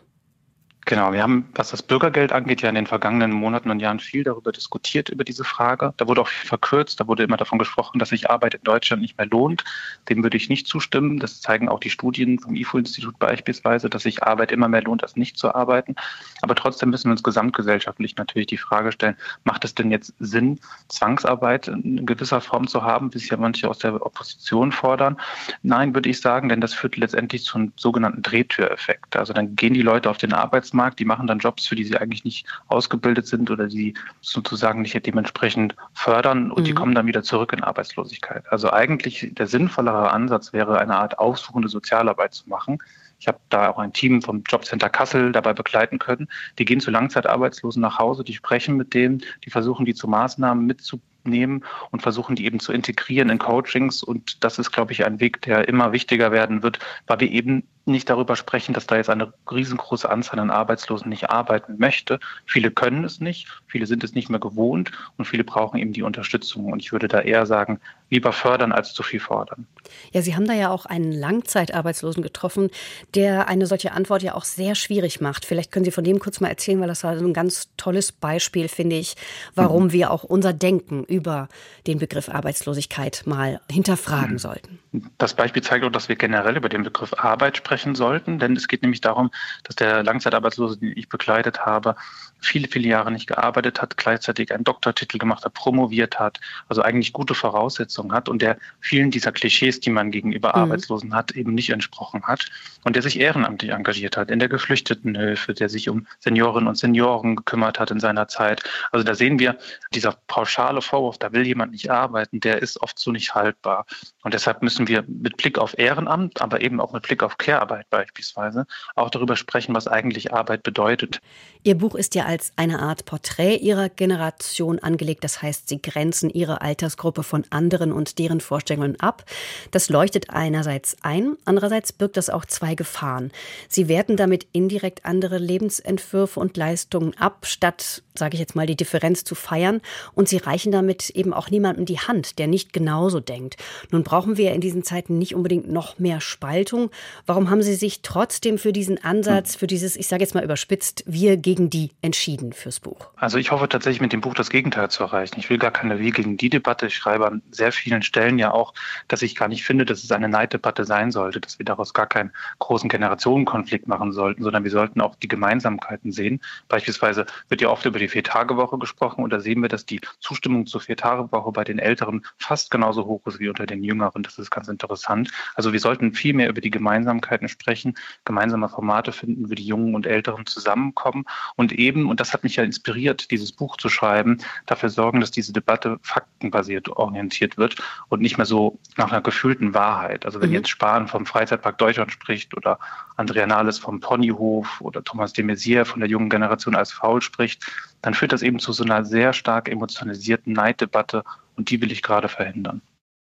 [0.85, 4.23] Genau, wir haben, was das Bürgergeld angeht, ja in den vergangenen Monaten und Jahren viel
[4.23, 5.93] darüber diskutiert, über diese Frage.
[5.95, 9.01] Da wurde auch viel verkürzt, da wurde immer davon gesprochen, dass sich Arbeit in Deutschland
[9.01, 9.63] nicht mehr lohnt.
[10.09, 11.19] Dem würde ich nicht zustimmen.
[11.19, 15.15] Das zeigen auch die Studien vom IFO-Institut beispielsweise, dass sich Arbeit immer mehr lohnt, als
[15.15, 15.95] nicht zu arbeiten.
[16.41, 19.15] Aber trotzdem müssen wir uns gesamtgesellschaftlich natürlich die Frage stellen,
[19.45, 23.69] macht es denn jetzt Sinn, Zwangsarbeit in gewisser Form zu haben, wie es ja manche
[23.69, 25.17] aus der Opposition fordern?
[25.61, 29.15] Nein, würde ich sagen, denn das führt letztendlich zu einem sogenannten Drehtüreffekt.
[29.15, 31.83] Also dann gehen die Leute auf den Arbeitsmarkt Arbeitsmarkt, die machen dann Jobs, für die
[31.83, 36.65] sie eigentlich nicht ausgebildet sind oder die sozusagen nicht dementsprechend fördern und mhm.
[36.65, 38.43] die kommen dann wieder zurück in Arbeitslosigkeit.
[38.51, 42.79] Also eigentlich der sinnvollere Ansatz wäre, eine Art aufsuchende Sozialarbeit zu machen.
[43.19, 46.27] Ich habe da auch ein Team vom Jobcenter Kassel dabei begleiten können.
[46.59, 50.65] Die gehen zu Langzeitarbeitslosen nach Hause, die sprechen mit denen, die versuchen, die zu Maßnahmen
[50.65, 54.03] mitzunehmen und versuchen, die eben zu integrieren in Coachings.
[54.03, 57.63] Und das ist, glaube ich, ein Weg, der immer wichtiger werden wird, weil wir eben
[57.85, 62.19] nicht darüber sprechen, dass da jetzt eine riesengroße Anzahl an Arbeitslosen nicht arbeiten möchte.
[62.45, 66.03] Viele können es nicht, viele sind es nicht mehr gewohnt und viele brauchen eben die
[66.03, 66.71] Unterstützung.
[66.71, 69.67] Und ich würde da eher sagen, lieber fördern als zu viel fordern.
[70.11, 72.69] Ja, Sie haben da ja auch einen Langzeitarbeitslosen getroffen,
[73.15, 75.45] der eine solche Antwort ja auch sehr schwierig macht.
[75.45, 78.69] Vielleicht können Sie von dem kurz mal erzählen, weil das war ein ganz tolles Beispiel,
[78.69, 79.15] finde ich,
[79.55, 79.91] warum mhm.
[79.91, 81.49] wir auch unser Denken über
[81.85, 84.39] den Begriff Arbeitslosigkeit mal hinterfragen mhm.
[84.39, 84.79] sollten.
[85.17, 88.55] Das Beispiel zeigt auch, dass wir generell über den Begriff Arbeit sprechen sprechen sollten, denn
[88.55, 89.31] es geht nämlich darum,
[89.63, 91.95] dass der Langzeitarbeitslose, den ich begleitet habe,
[92.39, 97.13] viele, viele Jahre nicht gearbeitet hat, gleichzeitig einen Doktortitel gemacht hat, promoviert hat, also eigentlich
[97.13, 100.63] gute Voraussetzungen hat und der vielen dieser Klischees, die man gegenüber mhm.
[100.63, 102.45] Arbeitslosen hat, eben nicht entsprochen hat
[102.83, 107.37] und der sich ehrenamtlich engagiert hat in der Geflüchtetenhilfe, der sich um Seniorinnen und Senioren
[107.37, 108.63] gekümmert hat in seiner Zeit.
[108.91, 109.57] Also da sehen wir,
[109.93, 113.85] dieser pauschale Vorwurf, da will jemand nicht arbeiten, der ist oft so nicht haltbar.
[114.21, 117.89] Und deshalb müssen wir mit Blick auf Ehrenamt, aber eben auch mit Blick auf Care-Arbeit
[117.89, 121.21] beispielsweise auch darüber sprechen, was eigentlich Arbeit bedeutet.
[121.65, 125.23] Ihr Buch ist ja als eine Art Porträt ihrer Generation angelegt.
[125.23, 129.23] Das heißt, sie grenzen ihre Altersgruppe von anderen und deren Vorstellungen ab.
[129.71, 133.31] Das leuchtet einerseits ein, andererseits birgt das auch zwei Gefahren.
[133.69, 138.75] Sie werten damit indirekt andere Lebensentwürfe und Leistungen ab, statt, sage ich jetzt mal, die
[138.75, 139.79] Differenz zu feiern.
[140.15, 143.55] Und sie reichen damit eben auch niemandem die Hand, der nicht genauso denkt.
[143.89, 146.91] Nun brauchen wir in diesen Zeiten nicht unbedingt noch mehr Spaltung.
[147.25, 151.03] Warum haben Sie sich trotzdem für diesen Ansatz, für dieses, ich sage jetzt mal überspitzt,
[151.05, 153.11] wir gegen die entschieden fürs Buch?
[153.15, 155.35] Also ich hoffe tatsächlich mit dem Buch das Gegenteil zu erreichen.
[155.37, 156.87] Ich will gar keine Wir gegen die Debatte.
[156.87, 158.73] Ich schreibe an sehr vielen Stellen ja auch,
[159.07, 162.07] dass ich gar nicht finde, dass es eine Neiddebatte sein sollte, dass wir daraus gar
[162.07, 166.41] keinen großen Generationenkonflikt machen sollten, sondern wir sollten auch die Gemeinsamkeiten sehen.
[166.69, 170.65] Beispielsweise wird ja oft über die Vier-Tage-Woche gesprochen und da sehen wir, dass die Zustimmung
[170.65, 174.23] zur Vier-Tage-Woche bei den Älteren fast genauso hoch ist wie unter den Jüngeren.
[174.23, 175.29] Das ist ganz interessant.
[175.53, 179.95] Also wir sollten viel mehr über die Gemeinsamkeiten sprechen, gemeinsame Formate finden, wie die Jungen
[179.95, 181.25] und Älteren zusammenkommen
[181.55, 185.31] und eben, und das hat mich ja inspiriert, dieses Buch zu schreiben, dafür sorgen, dass
[185.31, 187.75] diese Debatte faktenbasiert orientiert wird
[188.09, 190.25] und nicht mehr so nach einer gefühlten Wahrheit.
[190.25, 190.55] Also wenn mhm.
[190.55, 192.79] jetzt Spahn vom Freizeitpark Deutschland spricht oder
[193.17, 197.65] Andrea Nahles vom Ponyhof oder Thomas de Maizière von der jungen Generation als faul spricht,
[198.01, 201.23] dann führt das eben zu so einer sehr stark emotionalisierten Neiddebatte
[201.55, 202.81] und die will ich gerade verhindern.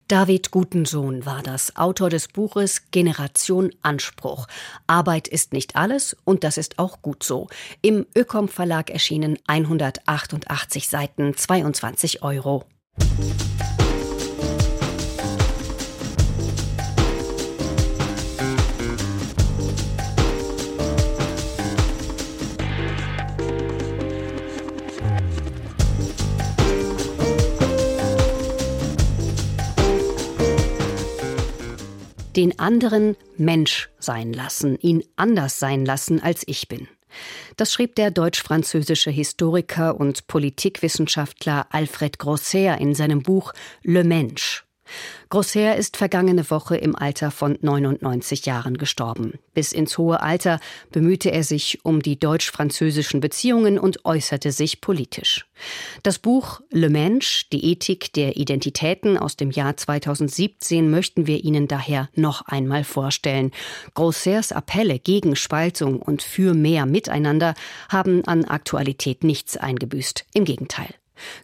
[0.09, 4.46] David Gutensohn war das, Autor des Buches Generation Anspruch.
[4.86, 7.48] Arbeit ist nicht alles und das ist auch gut so.
[7.82, 12.64] Im Ökom Verlag erschienen 188 Seiten, 22 Euro.
[32.37, 36.89] Den anderen Mensch sein lassen, ihn anders sein lassen, als ich bin.
[37.57, 44.66] Das schrieb der deutsch-französische Historiker und Politikwissenschaftler Alfred Grosser in seinem Buch Le Mensch.
[45.28, 49.39] Grosser ist vergangene Woche im Alter von 99 Jahren gestorben.
[49.55, 50.61] Bis ins hohe Alter
[50.93, 55.47] bemühte er sich um die deutsch-französischen Beziehungen und äußerte sich politisch.
[56.03, 61.68] Das Buch Le Mensch, die Ethik der Identitäten aus dem Jahr 2017 möchten wir Ihnen
[61.68, 63.51] daher noch einmal vorstellen.
[63.95, 67.55] Grossers Appelle gegen Spaltung und für mehr Miteinander
[67.89, 70.26] haben an Aktualität nichts eingebüßt.
[70.34, 70.95] Im Gegenteil.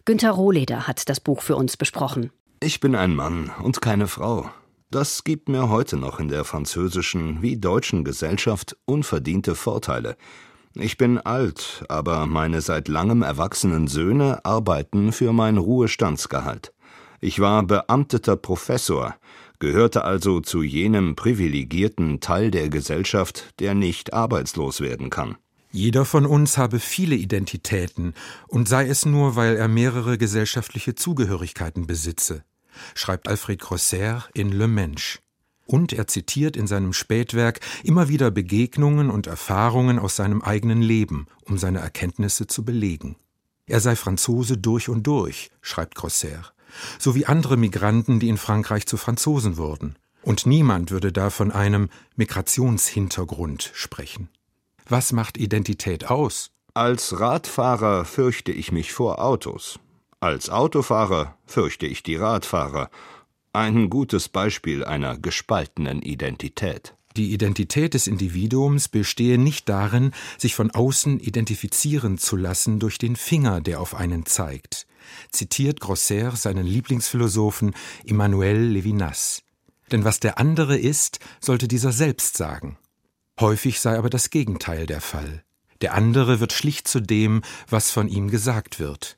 [0.05, 2.31] Günter Rohleder hat das Buch für uns besprochen.
[2.65, 4.49] Ich bin ein Mann und keine Frau.
[4.89, 10.15] Das gibt mir heute noch in der französischen wie deutschen Gesellschaft unverdiente Vorteile.
[10.73, 16.73] Ich bin alt, aber meine seit langem erwachsenen Söhne arbeiten für mein Ruhestandsgehalt.
[17.19, 19.15] Ich war beamteter Professor,
[19.59, 25.35] gehörte also zu jenem privilegierten Teil der Gesellschaft, der nicht arbeitslos werden kann.
[25.73, 28.13] Jeder von uns habe viele Identitäten,
[28.47, 32.45] und sei es nur, weil er mehrere gesellschaftliche Zugehörigkeiten besitze
[32.95, 35.19] schreibt Alfred Grosser in Le Mensch.
[35.65, 41.27] Und er zitiert in seinem Spätwerk immer wieder Begegnungen und Erfahrungen aus seinem eigenen Leben,
[41.45, 43.15] um seine Erkenntnisse zu belegen.
[43.65, 46.51] Er sei Franzose durch und durch, schreibt Grosser,
[46.99, 49.95] so wie andere Migranten, die in Frankreich zu Franzosen wurden.
[50.21, 54.29] Und niemand würde da von einem Migrationshintergrund sprechen.
[54.87, 56.51] Was macht Identität aus?
[56.73, 59.79] Als Radfahrer fürchte ich mich vor Autos.
[60.23, 62.89] Als Autofahrer fürchte ich die Radfahrer.
[63.51, 66.95] Ein gutes Beispiel einer gespaltenen Identität.
[67.17, 73.17] Die Identität des Individuums bestehe nicht darin, sich von außen identifizieren zu lassen durch den
[73.17, 74.87] Finger, der auf einen zeigt,
[75.29, 79.43] zitiert Grosser seinen Lieblingsphilosophen Emmanuel Levinas.
[79.91, 82.77] Denn was der andere ist, sollte dieser selbst sagen.
[83.41, 85.43] Häufig sei aber das Gegenteil der Fall.
[85.81, 89.17] Der andere wird schlicht zu dem, was von ihm gesagt wird.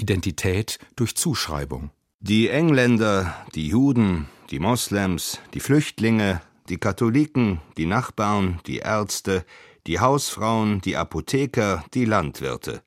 [0.00, 1.90] Identität durch Zuschreibung.
[2.20, 9.44] Die Engländer, die Juden, die Moslems, die Flüchtlinge, die Katholiken, die Nachbarn, die Ärzte,
[9.86, 12.82] die Hausfrauen, die Apotheker, die Landwirte.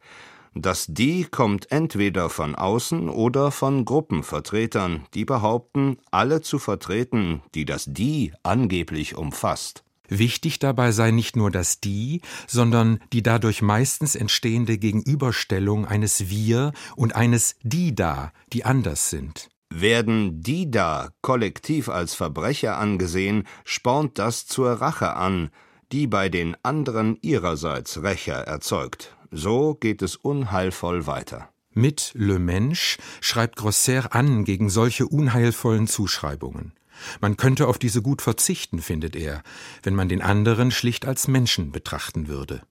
[0.56, 7.66] Das Die kommt entweder von außen oder von Gruppenvertretern, die behaupten, alle zu vertreten, die
[7.66, 9.84] das Die angeblich umfasst.
[10.10, 16.74] Wichtig dabei sei nicht nur das Die, sondern die dadurch meistens entstehende Gegenüberstellung eines Wir
[16.96, 19.50] und eines Die da, die anders sind.
[19.70, 25.50] Werden die da kollektiv als Verbrecher angesehen, spornt das zur Rache an,
[25.92, 29.16] die bei den anderen ihrerseits Rächer erzeugt.
[29.32, 31.50] So geht es unheilvoll weiter.
[31.72, 36.74] Mit Le Mensch schreibt Grosser an gegen solche unheilvollen Zuschreibungen.
[37.22, 39.44] Man könnte auf diese gut verzichten, findet er,
[39.82, 42.62] wenn man den anderen schlicht als Menschen betrachten würde.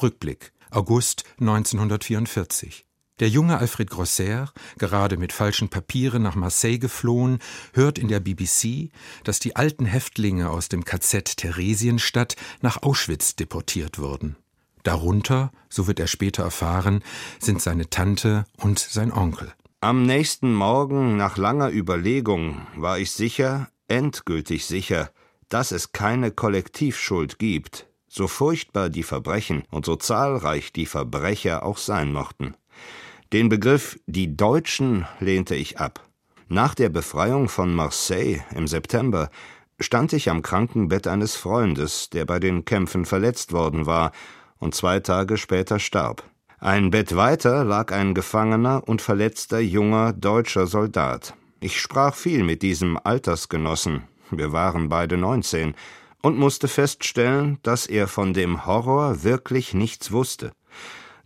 [0.00, 2.84] Rückblick August 1944.
[3.20, 7.38] Der junge Alfred Grosser, gerade mit falschen Papieren nach Marseille geflohen,
[7.72, 8.90] hört in der BBC,
[9.24, 14.36] dass die alten Häftlinge aus dem KZ Theresienstadt nach Auschwitz deportiert wurden.
[14.84, 17.02] Darunter, so wird er später erfahren,
[17.40, 19.52] sind seine Tante und sein Onkel.
[19.80, 25.12] Am nächsten Morgen, nach langer Überlegung, war ich sicher, endgültig sicher,
[25.48, 31.78] dass es keine Kollektivschuld gibt, so furchtbar die Verbrechen und so zahlreich die Verbrecher auch
[31.78, 32.56] sein mochten.
[33.32, 36.04] Den Begriff die Deutschen lehnte ich ab.
[36.48, 39.30] Nach der Befreiung von Marseille im September
[39.78, 44.10] stand ich am Krankenbett eines Freundes, der bei den Kämpfen verletzt worden war
[44.58, 46.24] und zwei Tage später starb.
[46.60, 51.34] Ein Bett weiter lag ein gefangener und verletzter junger deutscher Soldat.
[51.60, 54.02] Ich sprach viel mit diesem Altersgenossen,
[54.32, 55.74] wir waren beide neunzehn,
[56.20, 60.50] und musste feststellen, dass er von dem Horror wirklich nichts wusste.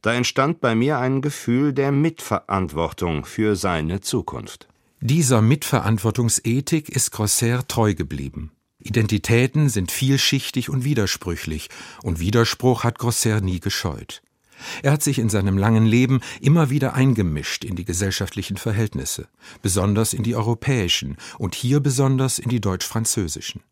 [0.02, 4.68] Da entstand bei mir ein Gefühl der Mitverantwortung für seine Zukunft.
[5.00, 8.52] Dieser Mitverantwortungsethik ist Grosser treu geblieben.
[8.80, 11.70] Identitäten sind vielschichtig und widersprüchlich,
[12.02, 14.20] und Widerspruch hat Grosser nie gescheut.
[14.82, 19.28] Er hat sich in seinem langen Leben immer wieder eingemischt in die gesellschaftlichen Verhältnisse,
[19.62, 23.62] besonders in die europäischen und hier besonders in die deutsch-französischen.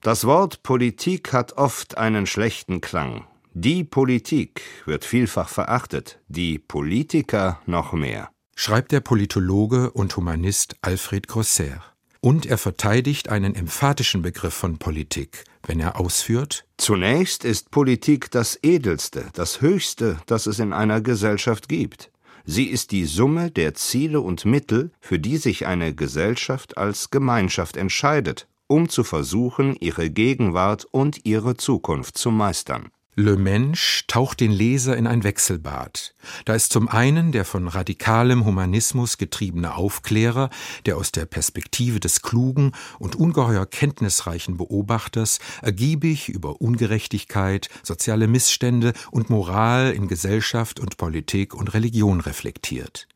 [0.00, 3.26] Das Wort Politik hat oft einen schlechten Klang.
[3.54, 11.26] Die Politik wird vielfach verachtet, die Politiker noch mehr, schreibt der Politologe und Humanist Alfred
[11.26, 11.82] Grosser.
[12.20, 18.58] Und er verteidigt einen emphatischen Begriff von Politik, wenn er ausführt Zunächst ist Politik das
[18.62, 22.10] Edelste, das Höchste, das es in einer Gesellschaft gibt.
[22.44, 27.76] Sie ist die Summe der Ziele und Mittel, für die sich eine Gesellschaft als Gemeinschaft
[27.76, 32.90] entscheidet, um zu versuchen, ihre Gegenwart und ihre Zukunft zu meistern.
[33.18, 36.12] Le Mensch taucht den Leser in ein Wechselbad.
[36.44, 40.50] Da ist zum einen der von radikalem Humanismus getriebene Aufklärer,
[40.84, 48.92] der aus der Perspektive des klugen und ungeheuer kenntnisreichen Beobachters ergiebig über Ungerechtigkeit, soziale Missstände
[49.10, 53.08] und Moral in Gesellschaft und Politik und Religion reflektiert.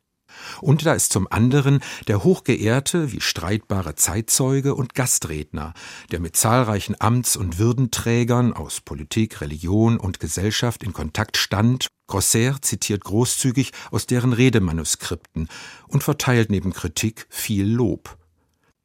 [0.61, 5.73] Und da ist zum anderen der hochgeehrte wie streitbare Zeitzeuge und Gastredner,
[6.11, 11.87] der mit zahlreichen Amts- und Würdenträgern aus Politik, Religion und Gesellschaft in Kontakt stand.
[12.07, 15.47] Grosser zitiert großzügig aus deren Redemanuskripten
[15.87, 18.17] und verteilt neben Kritik viel Lob.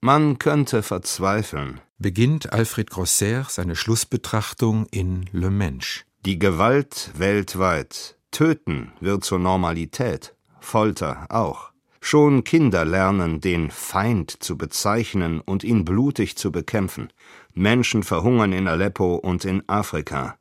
[0.00, 6.04] Man könnte verzweifeln, beginnt Alfred Grosser seine Schlussbetrachtung in Le Mensch.
[6.24, 8.16] Die Gewalt weltweit.
[8.30, 10.35] Töten wird zur Normalität.
[10.60, 11.70] Folter auch.
[12.00, 17.08] Schon Kinder lernen, den Feind zu bezeichnen und ihn blutig zu bekämpfen.
[17.52, 20.38] Menschen verhungern in Aleppo und in Afrika.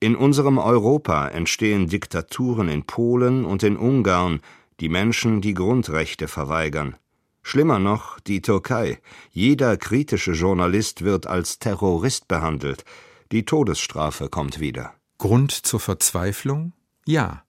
[0.00, 4.40] In unserem Europa entstehen Diktaturen in Polen und in Ungarn,
[4.80, 6.96] die Menschen die Grundrechte verweigern.
[7.42, 9.00] Schlimmer noch die Türkei.
[9.30, 12.84] Jeder kritische Journalist wird als Terrorist behandelt.
[13.32, 14.94] Die Todesstrafe kommt wieder.
[15.18, 16.72] Grund zur Verzweiflung?
[17.04, 17.44] Ja.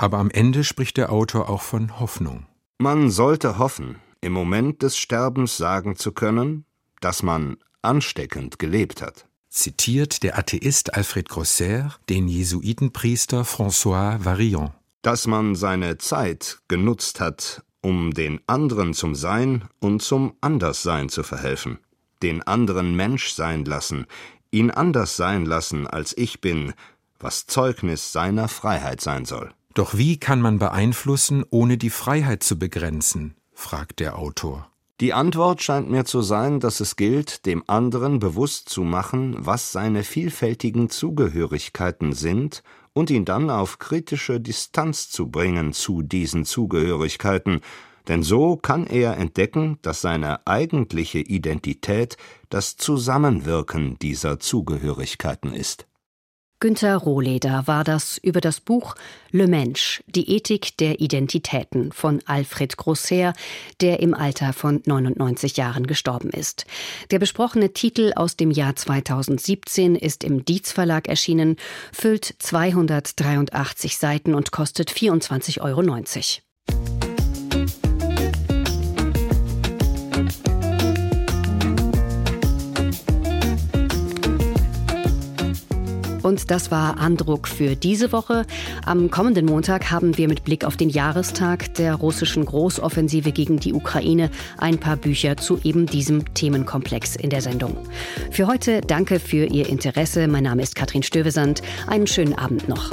[0.00, 2.46] Aber am Ende spricht der Autor auch von Hoffnung.
[2.78, 6.64] Man sollte hoffen, im Moment des Sterbens sagen zu können,
[7.02, 9.26] dass man ansteckend gelebt hat.
[9.50, 14.72] Zitiert der Atheist Alfred Grosser den Jesuitenpriester François Varillon.
[15.02, 21.22] Dass man seine Zeit genutzt hat, um den anderen zum Sein und zum Anderssein zu
[21.22, 21.78] verhelfen,
[22.22, 24.06] den anderen Mensch sein lassen,
[24.50, 26.72] ihn anders sein lassen, als ich bin,
[27.18, 29.52] was Zeugnis seiner Freiheit sein soll.
[29.74, 33.34] Doch wie kann man beeinflussen, ohne die Freiheit zu begrenzen?
[33.52, 34.70] fragt der Autor.
[35.00, 39.72] Die Antwort scheint mir zu sein, dass es gilt, dem anderen bewusst zu machen, was
[39.72, 42.62] seine vielfältigen Zugehörigkeiten sind,
[42.92, 47.60] und ihn dann auf kritische Distanz zu bringen zu diesen Zugehörigkeiten,
[48.08, 52.16] denn so kann er entdecken, dass seine eigentliche Identität
[52.48, 55.86] das Zusammenwirken dieser Zugehörigkeiten ist.
[56.62, 58.94] Günter Rohleder war das über das Buch
[59.30, 63.32] Le Mensch, die Ethik der Identitäten von Alfred Grosser,
[63.80, 66.66] der im Alter von 99 Jahren gestorben ist.
[67.10, 71.56] Der besprochene Titel aus dem Jahr 2017 ist im Dietz Verlag erschienen,
[71.94, 75.80] füllt 283 Seiten und kostet 24,90 Euro.
[86.30, 88.46] Und das war Andruck für diese Woche.
[88.86, 93.72] Am kommenden Montag haben wir mit Blick auf den Jahrestag der russischen Großoffensive gegen die
[93.72, 97.76] Ukraine ein paar Bücher zu eben diesem Themenkomplex in der Sendung.
[98.30, 100.28] Für heute danke für Ihr Interesse.
[100.28, 101.62] Mein Name ist Katrin Stövesand.
[101.88, 102.92] Einen schönen Abend noch.